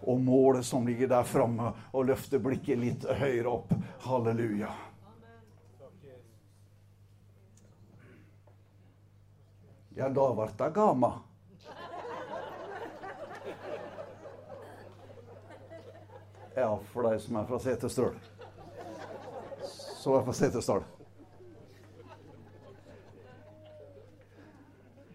og 0.02 0.22
målet 0.24 0.66
som 0.66 0.88
ligger 0.88 1.10
der 1.12 1.28
framme, 1.28 1.74
og 1.92 2.08
løfte 2.08 2.40
blikket 2.40 2.80
litt 2.80 3.06
høyere 3.06 3.52
opp. 3.52 3.74
Halleluja. 4.06 4.72
Ja, 9.96 10.08
da 10.08 10.30
ble 10.34 10.48
jeg 10.48 10.74
gama. 10.74 11.12
Ja, 16.56 16.72
for 16.92 17.08
deg 17.08 17.20
som 17.24 17.38
er 17.40 17.46
fra 17.48 17.60
Setesdøl. 17.64 18.16
Så 20.02 20.12
er 20.12 20.18
jeg 20.18 20.26
fra 20.28 20.34
Setesdal. 20.36 20.88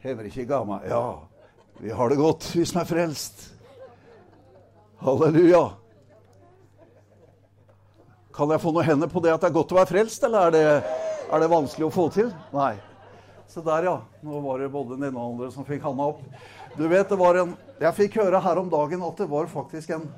Hever 0.04 0.28
ikke 0.28 0.46
Gama. 0.46 0.78
Ja, 0.86 1.02
vi 1.78 1.90
har 1.90 2.08
det 2.08 2.16
godt, 2.16 2.48
vi 2.56 2.64
som 2.66 2.80
er 2.80 2.88
frelst. 2.88 3.42
Halleluja. 5.02 5.64
Kan 8.36 8.52
jeg 8.52 8.60
få 8.60 8.72
noen 8.72 8.86
hender 8.88 9.10
på 9.12 9.20
det 9.24 9.32
at 9.34 9.44
det 9.44 9.50
er 9.50 9.56
godt 9.56 9.72
å 9.74 9.78
være 9.78 9.90
frelst, 9.90 10.24
eller 10.24 10.48
er 10.48 10.54
det, 10.54 10.92
er 11.32 11.42
det 11.42 11.48
vanskelig 11.52 11.88
å 11.88 11.92
få 11.92 12.06
til? 12.14 12.30
Nei. 12.56 12.74
Se 13.52 13.62
der, 13.64 13.88
ja. 13.88 13.96
Nå 14.24 14.40
var 14.44 14.60
det 14.60 14.72
både 14.72 14.96
den 14.96 15.08
ene 15.08 15.16
og 15.16 15.20
den 15.20 15.34
andre 15.36 15.50
som 15.54 15.66
fikk 15.68 15.84
handa 15.84 16.08
opp. 16.12 16.22
Du 16.76 16.84
vet, 16.88 17.08
det 17.08 17.18
var 17.20 17.38
en 17.40 17.54
Jeg 17.80 17.96
fikk 17.96 18.16
høre 18.22 18.40
her 18.40 18.58
om 18.60 18.70
dagen 18.72 19.04
at 19.04 19.20
det 19.20 19.28
var 19.28 19.48
faktisk 19.52 19.92
en 19.96 20.08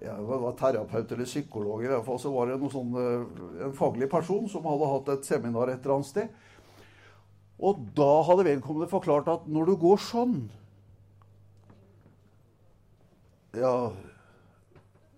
det 0.00 0.14
var 0.40 0.54
terapeut 0.56 1.10
eller 1.12 1.28
psykolog, 1.28 1.82
i 1.84 1.88
hvert 1.90 2.06
fall, 2.06 2.16
så 2.16 2.30
var 2.32 2.48
det 2.48 2.70
sånn, 2.72 2.94
eh, 2.96 3.66
en 3.66 3.74
faglig 3.76 4.06
person 4.08 4.46
som 4.48 4.64
hadde 4.64 4.88
hatt 4.88 5.10
et 5.12 5.26
seminar 5.28 5.68
et 5.68 5.82
eller 5.82 5.98
annet 5.98 6.08
sted. 6.08 6.30
Og 7.60 7.82
da 7.92 8.22
hadde 8.24 8.46
vedkommende 8.46 8.88
forklart 8.88 9.28
at 9.28 9.44
når 9.44 9.68
du 9.68 9.74
går 9.82 10.00
sånn 10.00 10.38
ja, 13.56 13.74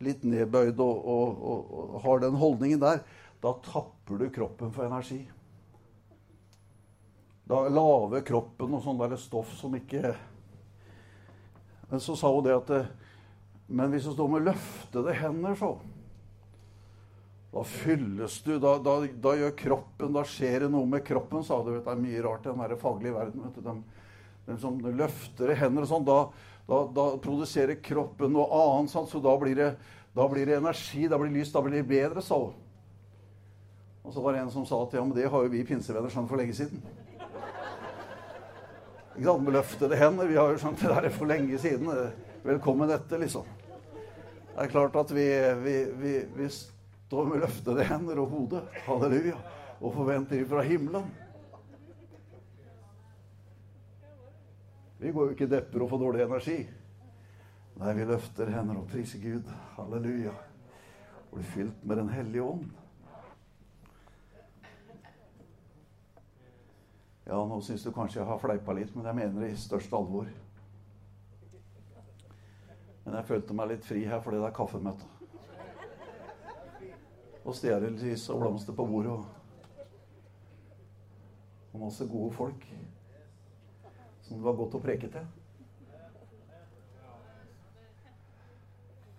litt 0.02 0.24
nedbøyd 0.26 0.80
og, 0.80 1.04
og, 1.04 1.42
og, 1.42 1.72
og, 1.78 1.94
har 2.04 2.24
den 2.24 2.38
holdningen 2.40 2.82
der, 2.82 3.02
da 3.42 3.54
tapper 3.66 4.20
du 4.20 4.28
kroppen 4.32 4.72
for 4.74 4.86
energi. 4.86 5.20
Da 7.48 7.64
laver 7.68 8.22
kroppen 8.24 8.70
noe 8.72 8.82
sånn 8.84 9.00
der 9.00 9.16
stoff 9.20 9.50
som 9.58 9.74
ikke 9.76 10.14
Men 11.90 12.00
så 12.00 12.14
sa 12.16 12.30
hun 12.32 12.44
det 12.46 12.54
at 12.54 12.70
Men 13.66 13.90
hvis 13.90 14.06
du 14.06 14.12
står 14.14 14.30
med 14.30 14.46
løftede 14.46 15.12
hender, 15.18 15.56
så 15.58 15.72
Da 17.52 17.64
fylles 17.66 18.38
du 18.46 18.54
da, 18.62 18.76
da, 18.78 18.94
da, 19.10 19.34
gjør 19.36 19.56
kroppen 19.58 20.14
Da 20.14 20.22
skjer 20.24 20.64
det 20.64 20.70
noe 20.72 20.86
med 20.86 21.04
kroppen, 21.04 21.42
sa 21.44 21.58
du. 21.66 21.74
Det 21.74 21.82
er 21.82 22.00
mye 22.06 22.22
rart 22.24 22.46
i 22.46 22.54
den 22.54 22.78
faglige 22.80 23.18
verden. 23.18 23.42
vet 23.42 23.58
du, 23.58 23.66
de, 23.66 24.06
de 24.46 24.58
som 24.62 24.78
løfter 24.78 25.54
hender 25.58 25.82
og 25.82 25.90
sånn. 25.90 26.08
da 26.08 26.20
da, 26.66 26.82
da, 26.94 27.06
produserer 27.22 27.80
kroppen 27.82 28.32
noe 28.32 28.46
annet, 28.54 28.92
sant? 28.92 29.10
så 29.10 29.20
da 29.22 29.34
blir, 29.38 29.56
det, 29.58 29.70
da 30.14 30.26
blir, 30.30 30.46
det, 30.46 30.58
energi, 30.60 31.08
da 31.10 31.18
blir 31.18 31.32
det 31.32 31.40
lys, 31.40 31.52
da 31.54 31.62
blir 31.64 31.80
det 31.80 31.88
bedre, 31.88 32.22
sa 32.24 32.38
hun. 32.38 32.58
Og 34.02 34.14
så 34.14 34.22
var 34.22 34.34
det 34.34 34.42
en 34.42 34.50
som 34.50 34.66
sa 34.66 34.80
at 34.82 34.94
ja, 34.96 35.02
men 35.04 35.14
det 35.14 35.28
har 35.30 35.44
jo 35.44 35.50
vi 35.52 35.62
pinsevenner 35.66 36.10
skjønt 36.10 36.30
for 36.30 36.40
lenge 36.40 36.54
siden. 36.58 36.82
Ikke 39.12 39.26
sant? 39.28 39.44
Med 39.44 39.54
løftede 39.54 39.98
hender. 40.00 40.30
Vi 40.30 40.38
har 40.40 40.50
jo 40.50 40.58
skjønt 40.58 40.82
det 40.82 40.90
der 40.90 41.10
for 41.14 41.30
lenge 41.30 41.58
siden. 41.62 41.90
Velkommen 42.42 42.90
etter, 42.90 43.20
liksom. 43.22 43.46
Det 44.52 44.64
er 44.64 44.72
klart 44.72 44.96
at 44.98 45.12
vi, 45.14 45.26
vi, 45.62 45.76
vi, 46.00 46.14
vi 46.34 46.48
står 46.50 47.28
med 47.30 47.44
løftede 47.44 47.86
hender 47.86 48.18
og 48.24 48.32
hode. 48.34 48.62
Halleluja. 48.88 49.38
Og 49.82 49.94
forventer 49.94 50.42
fra 50.50 50.64
himmelen. 50.66 51.06
Vi 55.02 55.10
går 55.10 55.24
jo 55.24 55.30
ikke 55.34 55.50
depper 55.50 55.82
og 55.82 55.88
får 55.90 55.98
dårlig 55.98 56.20
energi. 56.22 56.60
Nei, 57.80 57.94
vi 57.96 58.04
løfter 58.06 58.52
hender 58.54 58.76
og 58.78 58.84
priser 58.86 59.18
Gud. 59.18 59.48
Halleluja. 59.74 60.30
Og 61.30 61.40
blir 61.40 61.48
fylt 61.50 61.80
med 61.82 61.96
Den 61.98 62.08
hellige 62.08 62.42
ånd. 62.42 62.68
Ja, 67.26 67.40
nå 67.46 67.58
syns 67.66 67.82
du 67.82 67.90
kanskje 67.90 68.20
jeg 68.20 68.28
har 68.28 68.38
fleipa 68.38 68.76
litt, 68.78 68.94
men 68.94 69.06
jeg 69.10 69.18
mener 69.18 69.42
det 69.42 69.50
i 69.50 69.58
største 69.58 69.98
alvor. 69.98 70.30
Men 73.02 73.18
jeg 73.18 73.28
følte 73.32 73.58
meg 73.58 73.72
litt 73.72 73.84
fri 73.88 74.04
her 74.06 74.22
fordi 74.22 74.38
det 74.38 74.48
er 74.52 74.56
kaffemøte. 74.60 75.10
Og 77.42 77.58
stearinlys 77.58 78.30
og 78.30 78.44
blomster 78.44 78.78
på 78.78 78.86
bordet. 78.86 79.18
Og, 79.18 79.26
og 81.72 81.86
masse 81.88 82.06
gode 82.06 82.34
folk 82.38 82.70
som 84.32 84.40
det 84.40 84.46
var 84.46 84.56
godt 84.56 84.74
å 84.78 84.80
preke 84.80 85.08
til. 85.12 85.24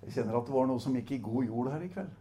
Jeg 0.04 0.16
kjenner 0.18 0.36
at 0.36 0.48
det 0.48 0.56
var 0.56 0.66
noe 0.68 0.82
som 0.82 0.96
gikk 0.98 1.14
i 1.16 1.24
god 1.24 1.46
jord 1.48 1.70
her 1.72 1.84
i 1.86 1.90
kveld. 1.94 2.16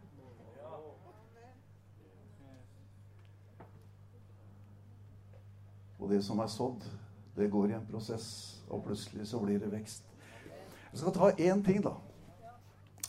Og 6.03 6.11
det 6.11 6.21
som 6.27 6.43
er 6.43 6.51
sådd, 6.51 6.85
det 7.37 7.49
går 7.51 7.71
i 7.71 7.77
en 7.79 7.87
prosess, 7.87 8.29
og 8.69 8.85
plutselig 8.85 9.27
så 9.31 9.41
blir 9.41 9.63
det 9.63 9.71
vekst. 9.73 10.05
Jeg 10.93 11.01
skal 11.01 11.15
ta 11.17 11.31
én 11.39 11.63
ting, 11.65 11.81
da. 11.83 11.95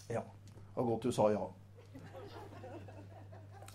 Ja. 0.10 0.22
Det 0.22 0.78
var 0.78 0.88
godt 0.94 1.10
du 1.10 1.12
sa 1.12 1.28
ja. 1.34 1.44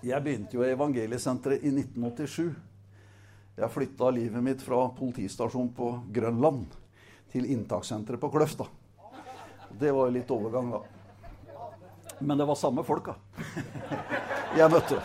Jeg 0.03 0.23
begynte 0.23 0.55
jo 0.57 0.63
i 0.63 0.73
Evangeliesenteret 0.73 1.67
i 1.67 1.75
1987. 1.75 2.55
Jeg 3.59 3.75
flytta 3.75 4.11
livet 4.15 4.43
mitt 4.45 4.61
fra 4.63 4.85
politistasjonen 4.95 5.73
på 5.75 5.89
Grønland 6.15 6.77
til 7.33 7.49
inntakssenteret 7.51 8.21
på 8.23 8.31
Kløfta. 8.31 8.69
Det 9.81 9.91
var 9.91 10.07
jo 10.07 10.15
litt 10.15 10.31
overgang, 10.31 10.71
da. 10.71 10.81
Men 12.21 12.39
det 12.39 12.47
var 12.47 12.59
samme 12.59 12.85
folka 12.87 13.15
jeg 14.59 14.71
møtte. 14.71 14.99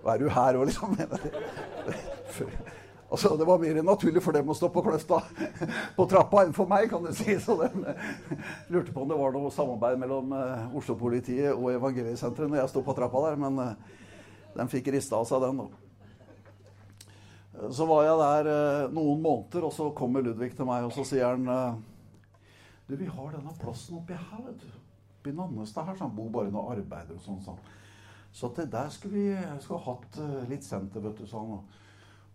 Hva 0.00 0.14
er 0.14 0.22
du 0.22 0.28
her 0.30 0.56
òg, 0.56 0.68
liksom? 0.70 0.96
Altså, 3.16 3.36
det 3.36 3.46
var 3.48 3.58
mer 3.58 3.78
naturlig 3.80 4.20
for 4.20 4.36
dem 4.36 4.50
å 4.52 4.54
stå 4.54 4.68
på 4.68 4.82
Kløfta 4.84 5.22
på 5.96 6.04
trappa 6.04 6.42
enn 6.44 6.52
for 6.52 6.68
meg, 6.68 6.90
kan 6.90 7.00
du 7.00 7.08
si. 7.16 7.32
Så 7.40 7.54
de 7.62 7.68
lurte 8.68 8.92
på 8.92 9.06
om 9.06 9.08
det 9.08 9.16
var 9.16 9.32
noe 9.32 9.48
samarbeid 9.54 9.96
mellom 10.02 10.34
uh, 10.36 10.74
Oslo-politiet 10.76 11.54
og 11.54 11.70
Evangeliesenteret 11.72 12.50
når 12.52 12.60
jeg 12.60 12.68
sto 12.74 12.82
på 12.84 12.92
trappa 12.98 13.22
der, 13.24 13.38
men 13.40 13.56
uh, 13.56 13.72
de 14.58 14.66
fikk 14.68 14.90
rista 14.92 15.16
av 15.16 15.24
seg 15.30 15.40
den, 15.46 15.62
da. 15.62 15.66
Så 17.72 17.88
var 17.88 18.04
jeg 18.04 18.20
der 18.20 18.44
noen 18.92 19.24
måneder, 19.24 19.64
og 19.64 19.72
så 19.72 19.88
kommer 19.96 20.20
Ludvig 20.26 20.52
til 20.58 20.68
meg, 20.68 20.84
og 20.84 20.92
så 20.92 21.00
sier 21.08 21.32
han 21.32 21.80
Du, 22.84 23.00
vi 23.00 23.08
har 23.08 23.32
denne 23.32 23.56
plassen 23.62 23.96
oppi 23.96 24.12
her, 24.12 24.44
vet 24.50 24.60
du. 24.60 24.68
Oppi 25.22 25.32
Nannestad 25.40 25.88
her, 25.88 25.96
så 25.96 26.04
han 26.04 26.12
bor 26.20 26.28
bare 26.36 26.52
noen 26.52 26.68
arbeidere 26.76 27.16
og 27.16 27.24
sånn. 27.24 27.40
sånn. 27.48 27.56
Så 28.36 28.52
det 28.60 28.68
der 28.76 28.92
skulle 28.92 29.16
vi 29.16 29.32
skulle 29.64 29.80
hatt 29.88 30.12
litt 30.52 30.68
senter, 30.68 31.00
vet 31.08 31.24
du, 31.24 31.26
sa 31.32 31.40
han. 31.40 31.64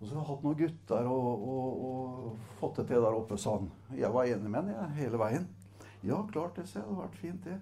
Og 0.01 0.07
så 0.07 0.15
har 0.15 0.23
vi 0.23 0.29
hatt 0.31 0.45
noen 0.45 0.57
gutter 0.57 1.07
og, 1.13 1.43
og, 1.53 1.81
og, 1.87 2.45
fått 2.57 2.79
det 2.79 2.87
til 2.89 3.03
der 3.03 3.17
oppe, 3.17 3.37
sa 3.37 3.53
han. 3.59 3.67
Jeg 3.93 4.09
var 4.13 4.29
enig 4.31 4.49
med 4.49 4.57
han 4.63 4.71
jeg, 4.73 4.93
hele 4.97 5.19
veien. 5.21 5.45
Ja, 6.01 6.17
klart 6.31 6.57
det. 6.57 6.65
Det 6.71 6.81
hadde 6.81 6.97
vært 6.97 7.19
fint, 7.21 7.45
det. 7.45 7.59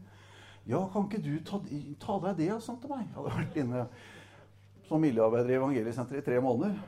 Ja, 0.69 0.79
kan 0.93 1.09
ikke 1.09 1.19
du 1.25 1.33
ta, 1.43 1.59
ta 1.99 2.15
deg 2.23 2.39
det, 2.39 2.53
sånn 2.63 2.79
til 2.79 2.93
meg? 2.93 3.09
Jeg 3.09 3.17
hadde 3.17 3.33
vært 3.35 3.59
inne 3.59 3.83
som 4.87 5.03
miljøarbeider 5.03 5.51
i 5.51 5.57
Evangeliesenteret 5.57 6.23
i 6.23 6.27
tre 6.29 6.39
måneder. 6.43 6.79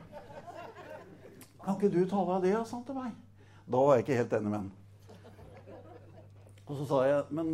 Kan 1.62 1.76
ikke 1.76 1.92
du 1.92 2.00
ta 2.08 2.24
deg 2.30 2.48
det, 2.48 2.54
sånn 2.70 2.86
til 2.88 2.96
meg? 2.96 3.12
Da 3.68 3.84
var 3.84 3.98
jeg 3.98 4.06
ikke 4.06 4.18
helt 4.22 4.38
enig 4.38 4.54
med 4.54 4.58
han. 4.62 4.72
Og 6.62 6.74
så 6.78 6.88
sa 6.88 7.02
jeg, 7.04 7.28
men 7.36 7.52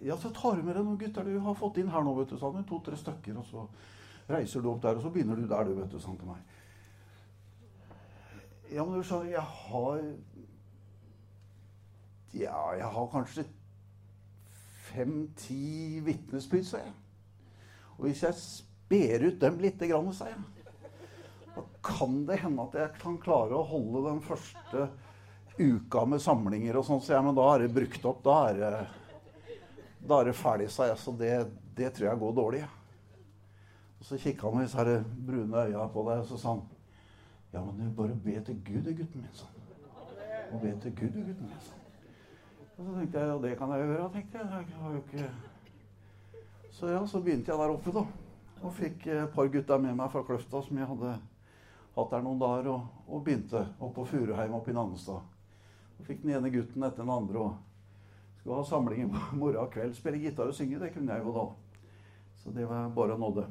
ja, 0.00 0.16
så 0.16 0.32
tar 0.32 0.56
du 0.56 0.64
med 0.64 0.78
deg 0.78 0.84
noen 0.86 0.98
gutter 0.98 1.28
du 1.28 1.36
har 1.44 1.60
fått 1.60 1.82
inn 1.82 1.92
her 1.92 2.04
nå, 2.06 2.16
vet 2.22 2.32
du, 2.32 2.38
sa 2.40 2.48
han. 2.54 2.64
To-tre 2.68 2.96
stykker. 2.96 3.36
og 3.36 3.46
så 3.50 3.68
reiser 4.28 4.62
du 4.62 4.70
opp 4.70 4.82
der, 4.82 4.98
og 4.98 5.04
så 5.04 5.12
begynner 5.12 5.38
du 5.38 5.46
der, 5.48 5.68
du, 5.68 5.76
vet 5.78 5.92
du, 5.92 5.98
sånn 6.02 6.18
til 6.20 6.28
meg. 6.28 6.42
Ja, 8.68 8.84
men 8.84 8.98
du 8.98 9.06
skjønner, 9.06 9.30
jeg 9.32 9.46
har 9.64 10.02
Ja, 12.36 12.58
jeg 12.76 12.90
har 12.92 13.06
kanskje 13.08 13.46
fem-ti 14.88 16.00
vitnesbyrd, 16.04 16.66
sa 16.68 16.82
jeg. 16.82 16.92
Og 17.96 18.06
hvis 18.06 18.22
jeg 18.22 18.36
sper 18.36 19.24
ut 19.24 19.40
dem 19.40 19.58
lite 19.64 19.88
grann, 19.88 20.12
sa 20.14 20.28
jeg, 20.28 20.38
da 21.56 21.64
kan 21.84 22.20
det 22.28 22.38
hende 22.44 22.66
at 22.68 22.76
jeg 22.78 23.00
kan 23.00 23.16
klare 23.20 23.56
å 23.56 23.66
holde 23.66 24.04
den 24.10 24.20
første 24.24 24.86
uka 25.58 26.04
med 26.06 26.22
samlinger 26.22 26.78
og 26.78 26.86
sånn, 26.86 27.00
så 27.02 27.16
jeg, 27.16 27.24
men 27.26 27.36
da 27.36 27.46
er 27.54 27.64
det 27.64 27.74
brukt 27.74 28.04
opp. 28.06 28.20
Da 28.26 28.36
er 28.50 28.60
det, 28.60 28.82
da 30.04 30.20
er 30.20 30.30
det 30.30 30.36
ferdig, 30.38 30.68
sa 30.70 30.86
jeg. 30.92 31.00
Så 31.00 31.16
det, 31.18 31.32
det 31.80 31.90
tror 31.96 32.10
jeg 32.10 32.22
går 32.22 32.36
dårlig. 32.36 32.62
Ja. 32.66 32.74
Og 33.98 34.04
Så 34.04 34.18
kikka 34.18 34.48
han 34.48 34.56
med 34.56 34.66
disse 34.66 35.04
brune 35.26 35.56
øya 35.56 35.86
på 35.92 36.04
deg, 36.10 36.18
og 36.18 36.26
så 36.26 36.38
sa 36.38 36.54
han 36.54 36.62
Ja, 37.52 37.64
men 37.64 37.78
du 37.78 37.94
bare 37.96 38.14
be 38.24 38.40
til 38.44 38.60
Gud, 38.64 38.84
gutten 38.84 39.22
min, 39.22 39.32
sånn. 39.32 39.54
Og 40.52 40.60
be 40.60 40.72
til 40.82 40.92
Gud, 40.96 41.14
gutten 41.16 41.48
min, 41.48 41.60
sånn. 41.64 41.78
Og 42.78 42.84
så 42.84 42.94
tenkte 42.94 43.18
jeg 43.18 43.28
ja, 43.28 43.38
det 43.42 43.52
kan 43.58 43.72
jeg 43.72 43.86
gjøre, 43.86 44.10
tenkte 44.12 44.38
jeg. 44.38 44.66
jeg 44.68 44.82
har 44.82 44.92
jo 44.92 44.98
ikke... 44.98 45.30
Så 46.70 46.90
ja, 46.92 47.00
så 47.06 47.20
begynte 47.20 47.50
jeg 47.50 47.58
der 47.58 47.72
oppe, 47.72 47.94
da. 47.96 48.04
Og 48.62 48.74
fikk 48.74 49.06
et 49.10 49.32
par 49.34 49.48
gutter 49.50 49.80
med 49.82 49.96
meg 49.98 50.12
fra 50.12 50.22
Kløfta 50.26 50.60
som 50.62 50.78
jeg 50.78 50.86
hadde 50.86 51.14
hatt 51.96 52.12
der 52.12 52.22
noen 52.22 52.38
dager, 52.38 52.68
og, 52.74 53.00
og 53.08 53.24
begynte 53.26 53.64
oppe 53.78 53.94
på 53.96 54.06
Furuheim 54.12 54.54
oppe 54.54 54.70
i 54.70 54.76
Nannestad. 54.76 55.24
Og 55.98 56.06
fikk 56.06 56.22
den 56.22 56.36
ene 56.36 56.52
gutten 56.54 56.84
etter 56.86 57.02
den 57.02 57.14
andre 57.14 57.42
og 57.42 57.56
skulle 58.38 58.60
ha 58.60 58.68
samling 58.68 59.02
i 59.02 59.08
morgen 59.10 59.62
og 59.64 59.72
kveld. 59.74 59.96
Spille 59.96 60.20
gitar 60.22 60.52
og 60.52 60.54
synge, 60.54 60.78
det 60.78 60.92
kunne 60.94 61.16
jeg 61.16 61.24
jo 61.24 61.34
da. 61.34 61.46
Så 62.38 62.54
det 62.54 62.68
var 62.68 62.92
bare 62.94 63.18
nåde. 63.18 63.48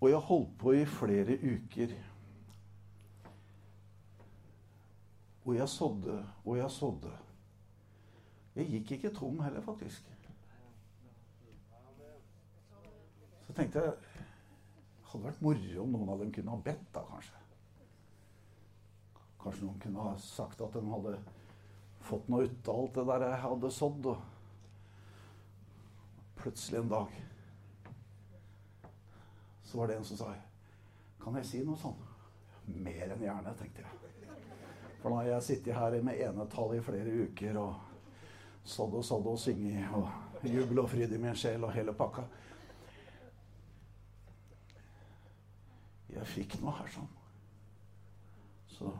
Og 0.00 0.10
jeg 0.10 0.26
holdt 0.28 0.58
på 0.60 0.72
i 0.76 0.84
flere 0.88 1.38
uker. 1.40 1.94
Og 5.46 5.54
jeg 5.56 5.68
sådde 5.68 6.18
og 6.44 6.58
jeg 6.58 6.70
sådde. 6.70 7.12
Jeg 8.56 8.66
gikk 8.66 8.90
ikke 8.96 9.14
tom 9.14 9.40
heller, 9.40 9.60
faktisk. 9.60 10.12
Så 13.46 13.52
tenkte 13.52 13.82
jeg 13.84 13.92
hadde 15.10 15.24
vært 15.28 15.42
moro 15.44 15.82
om 15.82 15.92
noen 15.92 16.08
av 16.12 16.22
dem 16.22 16.32
kunne 16.34 16.54
ha 16.54 16.60
bedt, 16.66 16.88
da, 16.94 17.02
kanskje. 17.06 17.42
Kanskje 19.42 19.64
noen 19.68 19.82
kunne 19.84 20.06
ha 20.08 20.14
sagt 20.20 20.64
at 20.64 20.74
de 20.74 20.82
hadde 20.90 21.14
fått 22.06 22.28
noe 22.32 22.48
ut 22.48 22.68
av 22.72 22.80
alt 22.80 22.98
det 22.98 23.04
der 23.10 23.24
jeg 23.28 23.44
hadde 23.44 23.70
sådd. 23.76 24.10
Og 24.10 24.18
plutselig 26.40 26.82
en 26.82 26.92
dag 26.92 27.08
så 29.66 29.78
var 29.78 29.86
det 29.86 29.96
en 29.96 30.04
som 30.04 30.16
sa 30.16 30.34
Kan 31.22 31.34
jeg 31.40 31.46
si 31.46 31.62
noe 31.66 31.78
sånn? 31.80 31.98
Mer 32.66 33.10
enn 33.10 33.22
gjerne, 33.22 33.54
tenkte 33.58 33.82
jeg. 33.82 34.30
For 35.00 35.10
nå 35.10 35.18
har 35.18 35.28
jeg 35.30 35.46
sittet 35.46 35.74
her 35.74 35.96
med 36.06 36.20
enetall 36.22 36.76
i 36.76 36.82
flere 36.82 37.10
uker 37.26 37.58
og 37.58 37.74
sådd 38.66 38.94
og 38.98 39.04
sådd 39.06 39.26
og 39.30 39.38
synge 39.38 39.88
og 39.98 40.46
jubel 40.46 40.82
og 40.82 40.90
fryd 40.90 41.12
i 41.14 41.20
min 41.22 41.38
sjel 41.38 41.66
og 41.66 41.74
hele 41.74 41.94
pakka. 41.98 42.24
Jeg 46.14 46.30
fikk 46.30 46.58
noe 46.62 46.74
her 46.78 46.90
sånn. 46.94 47.10
Så 48.76 48.90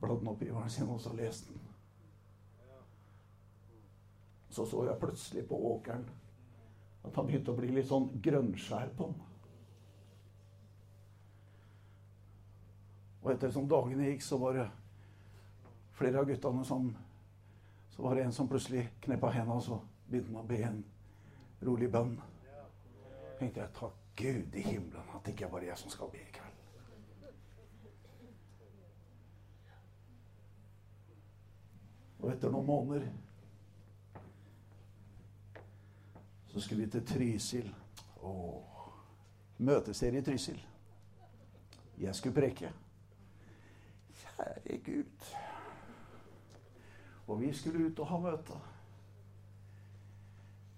bladde 0.00 0.20
den 0.22 0.32
opp 0.32 0.42
i 0.42 0.48
bibelen 0.48 0.72
sin, 0.72 0.88
og 0.88 1.00
så 1.00 1.12
leste 1.16 1.52
den. 1.52 1.64
Så 4.50 4.64
så 4.66 4.84
jeg 4.88 5.00
plutselig 5.00 5.44
på 5.48 5.58
åkeren 5.74 6.08
at 7.06 7.14
han 7.14 7.26
begynte 7.26 7.52
å 7.52 7.58
bli 7.58 7.70
litt 7.72 7.88
sånn 7.88 8.08
grønnskjær 8.22 8.92
på 8.96 9.08
ham. 9.10 9.24
Og 13.22 13.32
etter 13.34 13.52
som 13.52 13.68
dagene 13.68 14.08
gikk, 14.08 14.22
så 14.24 14.38
var 14.40 14.56
det 14.56 14.66
flere 15.98 16.22
av 16.22 16.28
guttene 16.30 16.64
som 16.64 16.94
Så 17.98 18.04
var 18.04 18.14
det 18.14 18.22
en 18.22 18.32
som 18.32 18.46
plutselig 18.48 18.84
kneppa 19.02 19.32
hendene, 19.34 19.56
og 19.56 19.62
så 19.62 19.80
begynte 20.06 20.30
han 20.30 20.44
å 20.44 20.46
be 20.46 20.58
en 20.62 20.76
rolig 21.66 21.88
bønn. 21.90 22.20
tenkte 23.40 23.60
jeg 23.60 23.74
takk 23.74 23.96
Gud 24.16 24.54
i 24.54 24.62
himmelen 24.62 25.10
at 25.14 25.24
det 25.24 25.32
ikke 25.32 25.44
er 25.46 25.50
bare 25.50 25.66
jeg 25.66 25.78
som 25.78 25.90
skal 25.90 26.10
be 26.12 26.20
i 26.22 26.30
kveld. 26.30 26.48
Og 32.20 32.30
etter 32.30 32.54
noen 32.54 32.66
måneder 32.66 33.10
så 36.48 36.60
skulle 36.60 36.84
vi 36.84 36.90
til 36.90 37.06
Trysil. 37.06 37.74
Åh, 38.22 38.88
møteserie 39.58 40.22
i 40.22 40.24
Trysil. 40.24 40.60
Jeg 41.98 42.14
skulle 42.14 42.34
preke. 42.34 42.72
Kjære 44.18 44.78
Gud. 44.84 45.28
Og 47.26 47.40
vi 47.40 47.52
skulle 47.52 47.86
ut 47.86 47.98
og 47.98 48.06
ha 48.06 48.18
møte. 48.18 48.58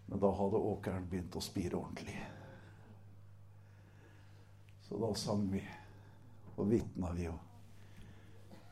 Men 0.07 0.19
da 0.19 0.31
hadde 0.35 0.59
åkeren 0.73 1.07
begynt 1.07 1.37
å 1.39 1.45
spire 1.45 1.79
ordentlig. 1.79 2.19
Så 4.89 4.99
da 4.99 5.13
sang 5.15 5.45
vi, 5.53 5.63
og 6.57 6.67
vitna 6.67 7.13
vi, 7.15 7.29
jo. 7.29 7.37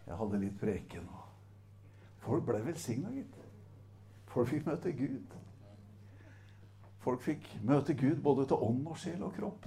jeg 0.06 0.16
hadde 0.18 0.40
litt 0.42 0.56
preken. 0.58 1.06
Folk 2.24 2.42
ble 2.48 2.64
velsigna, 2.66 3.12
gitt. 3.14 3.36
Folk 4.32 4.50
fikk 4.50 4.66
møte 4.66 4.92
Gud. 4.98 5.36
Folk 7.08 7.22
fikk 7.24 7.46
møte 7.64 7.94
Gud 7.96 8.18
både 8.20 8.44
til 8.44 8.60
ånd 8.66 8.82
og 8.84 8.98
sjel 9.00 9.22
og 9.24 9.30
kropp. 9.32 9.64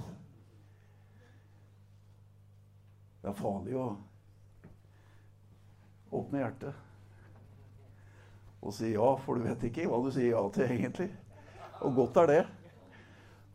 Det 3.24 3.32
er 3.32 3.38
farlig 3.40 3.80
å 3.82 3.88
åpne 6.20 6.44
hjertet 6.44 6.88
og 8.62 8.76
si 8.78 8.92
ja, 8.92 9.08
for 9.24 9.40
du 9.40 9.48
vet 9.48 9.64
ikke 9.66 9.88
hva 9.90 9.98
du 10.06 10.12
sier 10.14 10.36
ja 10.36 10.42
til, 10.54 10.70
egentlig. 10.70 11.08
Og 11.82 11.96
godt 11.98 12.20
er 12.22 12.30
det. 12.30 12.42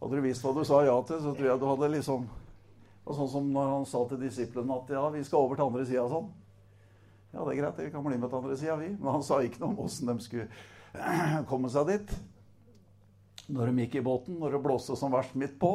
Hadde 0.01 0.18
du 0.18 0.25
visst 0.25 0.42
hva 0.42 0.51
du 0.57 0.64
sa 0.66 0.83
ja 0.83 0.96
til, 1.07 1.22
så 1.22 1.31
tror 1.37 1.53
jeg 1.53 1.62
du 1.62 1.66
hadde 1.70 1.92
liksom 1.94 2.27
og 3.07 3.14
Sånn 3.14 3.29
som 3.31 3.51
når 3.55 3.68
han 3.70 3.85
sa 3.87 4.01
til 4.11 4.18
disiplene 4.18 4.81
at 4.81 4.88
ja, 4.90 5.05
vi 5.14 5.22
skal 5.22 5.44
over 5.46 5.55
til 5.55 5.68
andre 5.68 5.85
sida 5.87 6.09
sånn. 6.11 6.27
Ja, 7.31 7.44
det 7.44 7.53
er 7.53 7.61
greit, 7.61 7.85
vi 7.85 7.92
kan 7.94 8.03
bli 8.03 8.18
med 8.18 8.33
til 8.33 8.40
andre 8.40 8.57
sida, 8.59 8.81
vi. 8.81 8.88
Men 8.96 9.12
han 9.14 9.22
sa 9.22 9.38
ikke 9.46 9.62
noe 9.62 9.77
om 9.77 9.85
åssen 9.85 10.11
de 10.11 10.16
skulle 10.25 10.49
komme 11.53 11.70
seg 11.70 11.87
dit. 11.92 12.16
Når 13.46 13.70
de 13.70 13.85
gikk 13.85 14.00
i 14.00 14.04
båten, 14.06 14.38
når 14.40 14.56
det 14.56 14.62
blåste 14.64 14.96
som 14.98 15.14
verst 15.14 15.37
midt 15.38 15.54
på. 15.62 15.72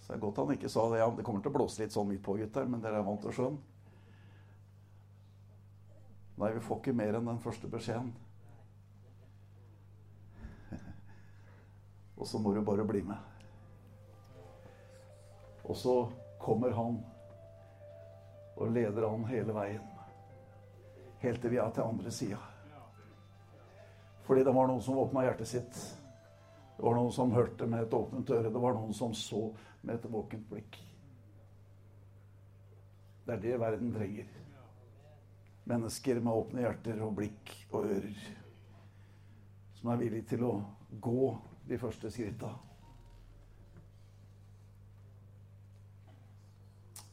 Så 0.00 0.12
det 0.12 0.16
er 0.16 0.22
godt 0.24 0.40
han 0.40 0.52
ikke 0.56 0.72
sa 0.72 0.86
det. 0.92 1.00
Ja, 1.02 1.10
det 1.12 1.24
kommer 1.24 1.44
til 1.44 1.52
å 1.52 1.56
blåse 1.58 1.82
litt 1.82 1.94
sånn 1.94 2.08
midt 2.08 2.22
på, 2.24 2.36
gutter, 2.40 2.68
men 2.68 2.82
dere 2.84 3.00
er 3.00 3.06
vant 3.06 3.22
til 3.24 3.32
sjøen. 3.36 3.58
Nei, 6.40 6.50
vi 6.56 6.64
får 6.64 6.80
ikke 6.80 6.96
mer 6.98 7.18
enn 7.18 7.30
den 7.30 7.42
første 7.44 7.70
beskjeden. 7.70 8.10
Og 12.18 12.26
så 12.28 12.38
må 12.38 12.54
du 12.54 12.62
bare 12.64 12.86
bli 12.86 13.02
med. 13.06 13.18
Og 15.64 15.76
så 15.76 15.94
kommer 16.42 16.74
han 16.76 16.98
og 18.54 18.70
leder 18.70 19.08
an 19.08 19.24
hele 19.26 19.54
veien. 19.56 19.86
Helt 21.24 21.40
til 21.42 21.54
vi 21.54 21.62
er 21.62 21.72
til 21.74 21.88
andre 21.88 22.12
sida. 22.12 22.53
Fordi 24.24 24.44
det 24.44 24.54
var 24.56 24.68
noen 24.68 24.82
som 24.82 24.98
åpna 24.98 25.26
hjertet 25.26 25.48
sitt. 25.48 25.78
Det 26.76 26.82
var 26.82 26.96
noen 26.96 27.12
som 27.12 27.32
hørte 27.34 27.68
med 27.70 27.84
et 27.84 27.94
åpent 27.94 28.30
øre. 28.34 28.50
Det 28.50 28.62
var 28.62 28.74
noen 28.76 28.94
som 28.96 29.14
så 29.14 29.46
med 29.82 29.98
et 29.98 30.08
våkent 30.10 30.48
blikk. 30.50 30.78
Det 33.24 33.36
er 33.36 33.42
det 33.44 33.60
verden 33.60 33.92
trenger. 33.92 34.28
Mennesker 35.68 36.20
med 36.20 36.32
åpne 36.32 36.64
hjerter 36.64 37.00
og 37.04 37.14
blikk 37.20 37.54
og 37.70 37.86
ører. 37.86 38.22
Som 39.78 39.92
er 39.92 40.00
villige 40.00 40.28
til 40.34 40.44
å 40.48 40.54
gå 41.04 41.30
de 41.68 41.78
første 41.80 42.10
skritta. 42.12 42.52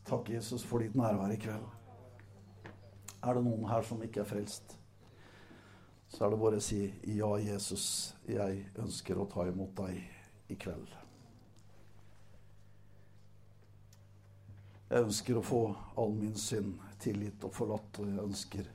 Takk, 0.07 0.33
Jesus, 0.33 0.65
for 0.67 0.83
ditt 0.83 0.95
nærvær 0.99 1.31
i 1.31 1.39
kveld. 1.39 1.67
Er 3.23 3.37
det 3.37 3.43
noen 3.45 3.67
her 3.69 3.85
som 3.87 4.01
ikke 4.03 4.23
er 4.23 4.27
frelst, 4.27 4.75
så 6.11 6.25
er 6.25 6.33
det 6.33 6.39
bare 6.41 6.59
å 6.59 6.63
si 6.63 6.81
ja, 7.15 7.29
Jesus, 7.39 7.85
jeg 8.27 8.65
ønsker 8.83 9.19
å 9.19 9.29
ta 9.31 9.45
imot 9.47 9.71
deg 9.79 10.51
i 10.51 10.57
kveld. 10.59 10.97
Jeg 14.91 15.05
ønsker 15.07 15.39
å 15.39 15.45
få 15.45 15.61
all 16.03 16.11
min 16.17 16.35
synd 16.35 16.75
tilgitt 16.99 17.45
og 17.47 17.53
forlatt, 17.55 18.01
og 18.03 18.09
jeg 18.09 18.25
ønsker 18.25 18.67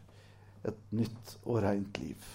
et 0.67 0.79
nytt 0.97 1.35
og 1.45 1.61
rent 1.61 2.01
liv. 2.01 2.31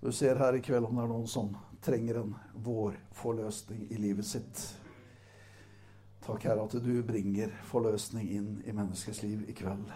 Du 0.00 0.12
ser 0.14 0.38
her 0.38 0.54
i 0.56 0.62
kveld 0.64 0.86
om 0.86 1.00
det 1.00 1.02
er 1.02 1.10
noen 1.10 1.26
som 1.28 1.50
trenger 1.82 2.20
en 2.22 2.36
vårforløsning 2.62 3.88
i 3.90 3.98
livet 3.98 4.28
sitt. 4.28 4.62
Takk, 6.22 6.46
Herre, 6.46 6.68
at 6.68 6.78
du 6.78 6.94
bringer 7.02 7.50
forløsning 7.66 8.30
inn 8.38 8.48
i 8.62 8.76
menneskets 8.76 9.24
liv 9.24 9.42
i 9.50 9.56
kveld. 9.56 9.90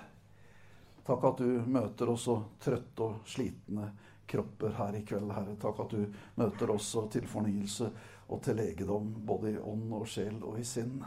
Takk 1.05 1.25
at 1.29 1.39
du 1.39 1.61
møter 1.69 2.09
også 2.09 2.39
trøtte 2.65 3.05
og 3.05 3.29
slitne 3.29 3.91
kropper 4.29 4.73
her 4.79 4.97
i 4.97 5.03
kveld, 5.05 5.29
Herre. 5.37 5.57
Takk 5.61 5.83
at 5.85 5.93
du 5.93 6.07
møter 6.41 6.73
også 6.73 7.05
til 7.13 7.27
fornyelse 7.29 7.91
og 8.33 8.41
til 8.45 8.57
legedom, 8.57 9.11
både 9.27 9.53
i 9.53 9.61
ånd 9.61 9.93
og 9.93 10.09
sjel 10.09 10.39
og 10.41 10.57
i 10.61 10.65
sinn. 10.65 11.03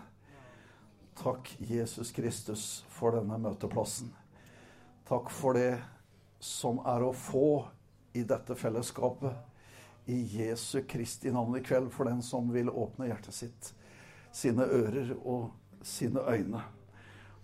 Takk, 1.17 1.49
Jesus 1.65 2.13
Kristus, 2.13 2.67
for 2.93 3.17
denne 3.17 3.39
møteplassen. 3.41 4.13
Takk 5.09 5.33
for 5.33 5.57
det 5.57 5.79
som 6.43 6.77
er 6.85 7.01
å 7.07 7.13
få 7.17 7.65
i 8.13 8.21
dette 8.27 8.53
fellesskapet. 8.59 9.33
I 10.13 10.21
Jesu 10.37 10.83
Kristi 10.87 11.33
navn 11.33 11.57
i 11.57 11.65
kveld 11.65 11.89
for 11.91 12.05
den 12.07 12.21
som 12.23 12.53
vil 12.53 12.69
åpne 12.69 13.09
hjertet 13.09 13.35
sitt, 13.35 13.73
sine 14.31 14.69
ører 14.69 15.15
og 15.17 15.49
sine 15.81 16.21
øyne 16.21 16.61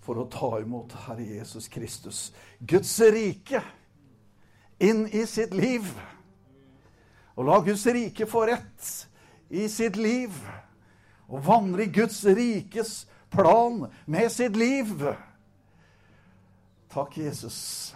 for 0.04 0.20
å 0.20 0.28
ta 0.32 0.58
imot 0.60 0.94
Herre 1.06 1.26
Jesus 1.38 1.70
Kristus, 1.72 2.26
Guds 2.60 2.92
rike, 3.00 3.62
inn 4.84 5.06
i 5.08 5.24
sitt 5.30 5.54
liv. 5.56 5.88
Og 7.38 7.48
la 7.48 7.60
Guds 7.64 7.86
rike 7.88 8.28
få 8.30 8.46
rett 8.52 8.90
i 9.54 9.68
sitt 9.72 9.96
liv. 9.96 10.36
Og 11.32 11.42
vandre 11.46 11.88
i 11.88 11.94
Guds 11.94 12.20
rikes 12.28 13.06
plan 13.34 13.88
med 14.06 14.32
sitt 14.32 14.58
liv. 14.60 14.92
Takk, 16.94 17.18
Jesus, 17.18 17.96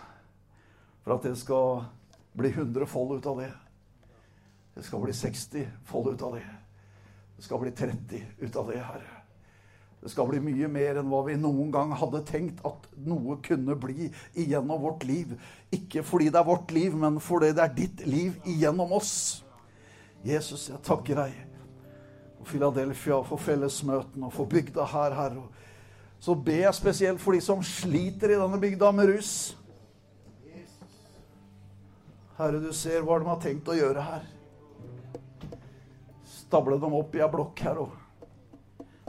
for 1.04 1.18
at 1.18 1.28
det 1.28 1.36
skal 1.38 1.84
bli 2.38 2.50
100 2.50 2.88
fold 2.90 3.20
ut 3.20 3.30
av 3.30 3.44
det. 3.44 3.52
Det 4.78 4.86
skal 4.86 5.04
bli 5.04 5.14
60 5.14 5.68
fold 5.86 6.16
ut 6.16 6.22
av 6.22 6.40
det. 6.40 6.48
Det 7.38 7.46
skal 7.46 7.62
bli 7.62 7.72
30 7.72 8.26
ut 8.40 8.56
av 8.56 8.72
det, 8.72 8.82
Herre. 8.82 9.17
Det 10.02 10.12
skal 10.14 10.28
bli 10.30 10.40
mye 10.44 10.70
mer 10.70 11.00
enn 11.02 11.10
hva 11.10 11.24
vi 11.26 11.36
noen 11.42 11.72
gang 11.74 11.92
hadde 11.98 12.22
tenkt 12.28 12.62
at 12.68 12.86
noe 13.08 13.40
kunne 13.46 13.76
bli 13.82 14.12
igjennom 14.38 14.84
vårt 14.84 15.04
liv. 15.10 15.34
Ikke 15.74 16.04
fordi 16.06 16.30
det 16.30 16.40
er 16.40 16.48
vårt 16.48 16.72
liv, 16.76 16.94
men 16.96 17.18
fordi 17.24 17.50
det 17.58 17.64
er 17.64 17.76
ditt 17.76 18.06
liv 18.06 18.38
igjennom 18.46 18.94
oss. 19.00 19.16
Jesus, 20.26 20.70
jeg 20.70 20.84
takker 20.86 21.24
deg 21.24 21.36
for 22.38 22.52
Philadelphia, 22.54 23.20
for 23.26 23.42
fellesmøtene 23.42 24.30
og 24.30 24.36
for 24.38 24.50
bygda 24.50 24.86
her, 24.94 25.18
Herre. 25.18 25.46
Så 26.20 26.34
ber 26.34 26.64
jeg 26.64 26.78
spesielt 26.78 27.22
for 27.22 27.34
de 27.34 27.42
som 27.44 27.62
sliter 27.66 28.34
i 28.34 28.40
denne 28.40 28.62
bygda 28.62 28.94
med 28.94 29.12
rus. 29.12 29.34
Herre, 32.38 32.62
du 32.62 32.70
ser 32.74 33.02
hva 33.02 33.18
de 33.18 33.30
har 33.30 33.42
tenkt 33.42 33.70
å 33.70 33.78
gjøre 33.78 34.04
her. 34.06 34.26
Stable 36.30 36.78
dem 36.82 36.96
opp 36.98 37.16
i 37.18 37.22
ei 37.26 37.34
blokk 37.34 37.66
her 37.66 37.82
og 37.82 37.96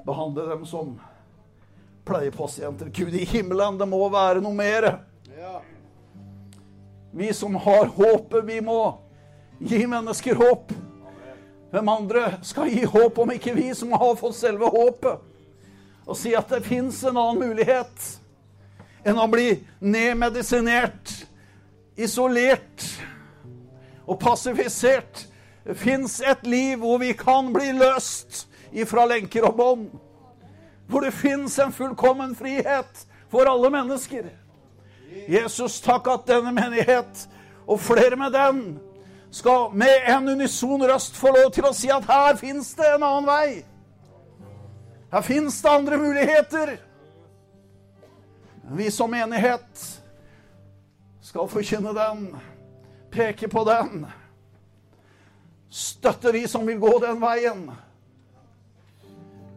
behandle 0.08 0.46
dem 0.48 0.66
som 0.66 0.94
pleiepasienter. 2.08 2.88
Gud 2.94 3.14
i 3.14 3.24
himmelen, 3.24 3.78
det 3.78 3.88
må 3.88 4.00
være 4.08 4.40
noe 4.40 4.56
mer. 4.56 4.88
Vi 7.12 7.32
som 7.36 7.56
har 7.60 7.90
håpet, 7.92 8.44
vi 8.48 8.60
må 8.64 8.80
gi 9.58 9.82
mennesker 9.86 10.38
håp. 10.38 10.72
Hvem 11.68 11.92
andre 11.92 12.38
skal 12.46 12.72
gi 12.72 12.86
håp 12.88 13.20
om 13.20 13.34
ikke 13.34 13.52
vi 13.58 13.68
som 13.76 13.92
har 13.92 14.16
fått 14.16 14.38
selve 14.38 14.70
håpet? 14.72 15.20
Og 16.08 16.16
si 16.16 16.32
at 16.36 16.48
det 16.48 16.64
fins 16.64 17.02
en 17.04 17.18
annen 17.20 17.42
mulighet 17.50 18.08
enn 19.04 19.20
å 19.20 19.28
bli 19.28 19.50
nedmedisinert, 19.84 21.12
isolert 22.00 22.86
og 24.08 24.16
passifisert. 24.22 25.26
Det 25.68 25.76
fins 25.76 26.22
et 26.24 26.48
liv 26.48 26.80
hvor 26.80 27.02
vi 27.02 27.12
kan 27.12 27.52
bli 27.52 27.74
løst 27.76 28.47
ifra 28.72 29.06
lenker 29.06 29.48
og 29.48 29.56
bånd. 29.56 29.88
Hvor 30.88 31.04
det 31.04 31.12
fins 31.12 31.58
en 31.58 31.72
fullkommen 31.72 32.34
frihet 32.36 33.06
for 33.30 33.48
alle 33.48 33.70
mennesker. 33.70 34.30
Jesus, 35.28 35.80
takk 35.84 36.08
at 36.08 36.28
denne 36.28 36.52
menighet, 36.52 37.28
og 37.68 37.80
flere 37.80 38.16
med 38.16 38.32
den, 38.32 38.78
skal 39.30 39.74
med 39.76 40.08
en 40.08 40.28
unison 40.28 40.82
røst 40.88 41.16
få 41.16 41.32
lov 41.36 41.50
til 41.52 41.66
å 41.68 41.74
si 41.76 41.90
at 41.92 42.06
her 42.08 42.36
fins 42.40 42.72
det 42.76 42.94
en 42.94 43.04
annen 43.04 43.28
vei. 43.28 43.48
Her 45.12 45.24
fins 45.24 45.60
det 45.62 45.72
andre 45.72 45.98
muligheter. 46.00 46.76
Vi 48.72 48.90
som 48.92 49.12
menighet 49.12 49.84
skal 51.24 51.48
forkynne 51.48 51.92
den 51.96 52.24
peke 53.12 53.48
på 53.48 53.64
den. 53.68 54.06
Støtte 55.68 56.32
de 56.32 56.46
som 56.48 56.66
vil 56.66 56.80
gå 56.80 56.98
den 57.04 57.20
veien. 57.20 57.68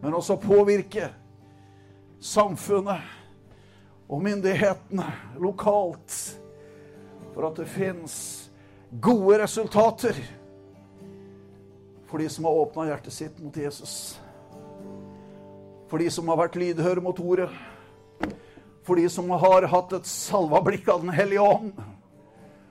Men 0.02 0.18
også 0.18 0.39
påvirke 0.41 1.10
samfunnet 2.22 3.02
og 4.10 4.22
myndighetene 4.24 5.06
lokalt 5.39 6.16
for 7.32 7.47
at 7.47 7.60
det 7.62 7.70
fins 7.72 8.16
gode 9.02 9.39
resultater 9.43 10.18
For 12.12 12.20
de 12.20 12.28
som 12.30 12.43
har 12.45 12.58
åpna 12.60 12.89
hjertet 12.89 13.14
sitt 13.16 13.38
mot 13.39 13.56
Jesus. 13.56 14.20
For 15.88 16.02
de 16.02 16.10
som 16.12 16.28
har 16.28 16.41
vært 16.41 16.58
lydhøre 16.60 16.99
mot 16.99 17.16
ordet. 17.24 17.47
For 18.84 18.99
de 18.99 19.06
som 19.08 19.32
har 19.32 19.64
hatt 19.72 19.95
et 19.95 20.10
salva 20.12 20.60
blikk 20.66 20.89
av 20.91 21.06
Den 21.06 21.16
hellige 21.16 21.39
ånd. 21.39 21.72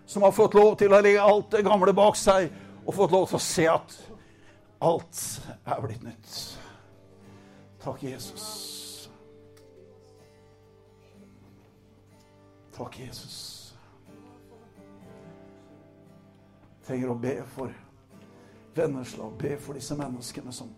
Som 0.04 0.28
har 0.28 0.36
fått 0.36 0.58
lov 0.58 0.76
til 0.76 0.92
å 0.92 1.00
legge 1.00 1.24
alt 1.24 1.48
det 1.56 1.64
gamle 1.64 1.96
bak 1.96 2.20
seg 2.20 2.50
og 2.84 2.92
fått 2.98 3.16
lov 3.16 3.30
til 3.30 3.40
å 3.40 3.44
se 3.46 3.68
at 3.72 3.96
alt 4.84 5.24
er 5.64 5.80
blitt 5.86 6.04
nytt. 6.04 6.59
Takk, 7.80 8.02
Jesus. 8.02 9.08
Takk, 12.76 12.98
Jesus. 13.00 13.38
Trenger 16.86 17.12
å 17.12 17.16
be 17.20 17.38
for 17.54 17.72
venneslag, 18.76 19.32
be 19.40 19.56
for 19.60 19.78
disse 19.78 19.96
menneskene 19.96 20.52
som 20.52 20.68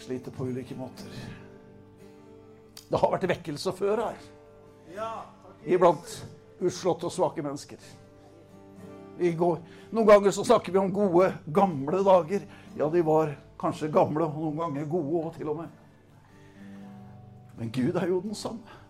sliter 0.00 0.32
på 0.32 0.48
ulike 0.48 0.76
måter. 0.78 1.12
Det 2.88 3.00
har 3.00 3.12
vært 3.12 3.28
vekkelse 3.34 3.72
før 3.76 4.04
her. 4.06 4.26
Iblant 5.66 6.12
utslåtte 6.60 7.08
og 7.08 7.12
svake 7.12 7.44
mennesker. 7.44 7.80
Går, 9.16 9.58
noen 9.92 10.08
ganger 10.08 10.32
så 10.32 10.44
snakker 10.44 10.72
vi 10.72 10.80
om 10.80 10.92
gode, 10.92 11.32
gamle 11.52 12.00
dager. 12.04 12.44
Ja, 12.76 12.88
de 12.92 13.02
var 13.04 13.32
kanskje 13.60 13.92
gamle, 13.92 14.26
og 14.26 14.40
noen 14.40 14.58
ganger 14.60 14.88
gode 14.90 15.22
òg, 15.22 15.30
til 15.36 15.52
og 15.52 15.60
med. 15.62 15.68
Men 17.56 17.72
Gud 17.72 17.96
er 17.96 18.08
jo 18.10 18.20
den 18.20 18.34
samme. 18.36 18.82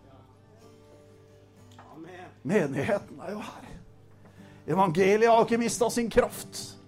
Menigheten 2.46 3.20
er 3.26 3.32
jo 3.32 3.42
her. 3.42 3.70
Evangeliet 4.66 5.30
har 5.30 5.42
ikke 5.42 5.58
mista 5.58 5.88
sin 5.90 6.10
kraft. 6.10 6.78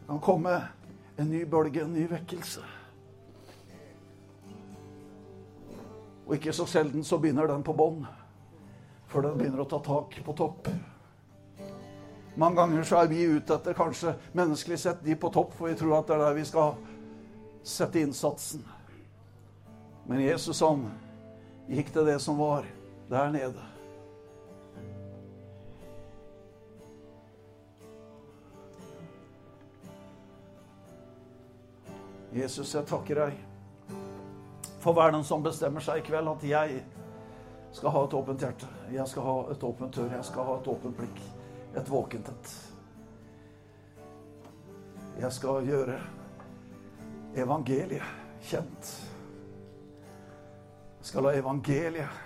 Det 0.00 0.06
kan 0.06 0.20
komme 0.22 0.54
en 1.18 1.30
ny 1.30 1.44
bølge, 1.50 1.82
en 1.82 1.94
ny 1.94 2.06
vekkelse. 2.10 2.62
Og 6.26 6.34
ikke 6.36 6.54
så 6.54 6.66
sjelden 6.66 7.04
så 7.04 7.18
begynner 7.18 7.50
den 7.50 7.62
på 7.66 7.74
bånn, 7.76 8.04
før 9.10 9.28
den 9.28 9.38
begynner 9.38 9.64
å 9.64 9.68
ta 9.68 9.82
tak 9.82 10.14
på 10.26 10.36
topp. 10.38 10.70
Mange 12.36 12.56
ganger 12.56 12.82
så 12.82 12.98
er 12.98 13.10
vi 13.12 13.26
ute 13.30 13.54
etter 13.54 13.76
kanskje 13.78 14.16
menneskelig 14.34 14.78
sett 14.82 15.04
de 15.06 15.14
på 15.14 15.30
topp, 15.30 15.52
for 15.54 15.70
vi 15.70 15.76
tror 15.78 16.00
at 16.00 16.08
det 16.08 16.16
er 16.16 16.24
der 16.24 16.38
vi 16.40 16.46
skal 16.48 16.74
sette 17.62 18.02
innsatsen. 18.02 18.64
Men 20.10 20.24
Jesus 20.24 20.60
han 20.60 20.88
gikk 21.70 21.92
til 21.94 22.10
det 22.10 22.18
som 22.20 22.40
var 22.42 22.66
der 23.08 23.30
nede. 23.32 23.70
Jesus, 32.34 32.74
jeg 32.74 32.82
takker 32.90 33.20
deg 33.22 33.36
for 34.82 34.92
hver 34.92 35.14
den 35.14 35.22
som 35.24 35.42
bestemmer 35.44 35.80
seg 35.84 36.02
i 36.02 36.04
kveld 36.04 36.28
at 36.32 36.42
jeg 36.44 36.82
skal 37.74 37.94
ha 37.94 38.02
et 38.04 38.18
åpent 38.18 38.42
hjerte. 38.42 38.66
Jeg 38.92 39.06
skal 39.08 39.22
ha 39.22 39.38
et 39.54 39.64
åpent 39.64 40.02
øre. 40.02 40.16
Jeg 40.18 40.26
skal 40.28 40.50
ha 40.50 40.58
et 40.58 40.68
åpent 40.74 40.98
blikk. 40.98 41.22
Et 41.74 41.90
våkent 41.90 42.28
et. 42.28 42.52
Jeg 45.18 45.32
skal 45.32 45.66
gjøre 45.66 45.98
evangeliet 47.38 48.42
kjent. 48.44 48.92
Jeg 50.98 51.10
skal 51.10 51.26
la 51.26 51.34
evangeliet 51.38 52.22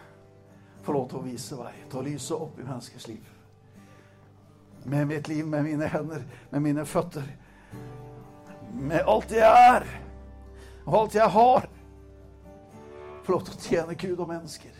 få 0.85 0.95
lov 0.97 1.09
til 1.09 1.21
å 1.21 1.25
vise 1.25 1.57
vei, 1.59 1.73
til 1.91 2.01
å 2.01 2.07
lyse 2.07 2.37
opp 2.37 2.61
i 2.61 2.67
menneskers 2.67 3.09
liv. 3.09 3.33
Med 4.89 5.09
mitt 5.09 5.29
liv, 5.29 5.47
med 5.47 5.67
mine 5.67 5.89
hender, 5.91 6.23
med 6.51 6.65
mine 6.65 6.85
føtter. 6.89 7.27
Med 8.73 9.03
alt 9.09 9.33
jeg 9.33 9.49
er, 9.73 9.85
og 10.87 11.03
alt 11.03 11.17
jeg 11.19 11.35
har 11.35 11.69
få 13.29 13.33
lov 13.33 13.43
til 13.45 13.53
å 13.53 13.61
tjene 13.61 13.95
Gud 14.01 14.21
og 14.25 14.31
mennesker. 14.31 14.77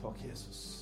Takk, 0.00 0.22
Jesus. 0.24 0.73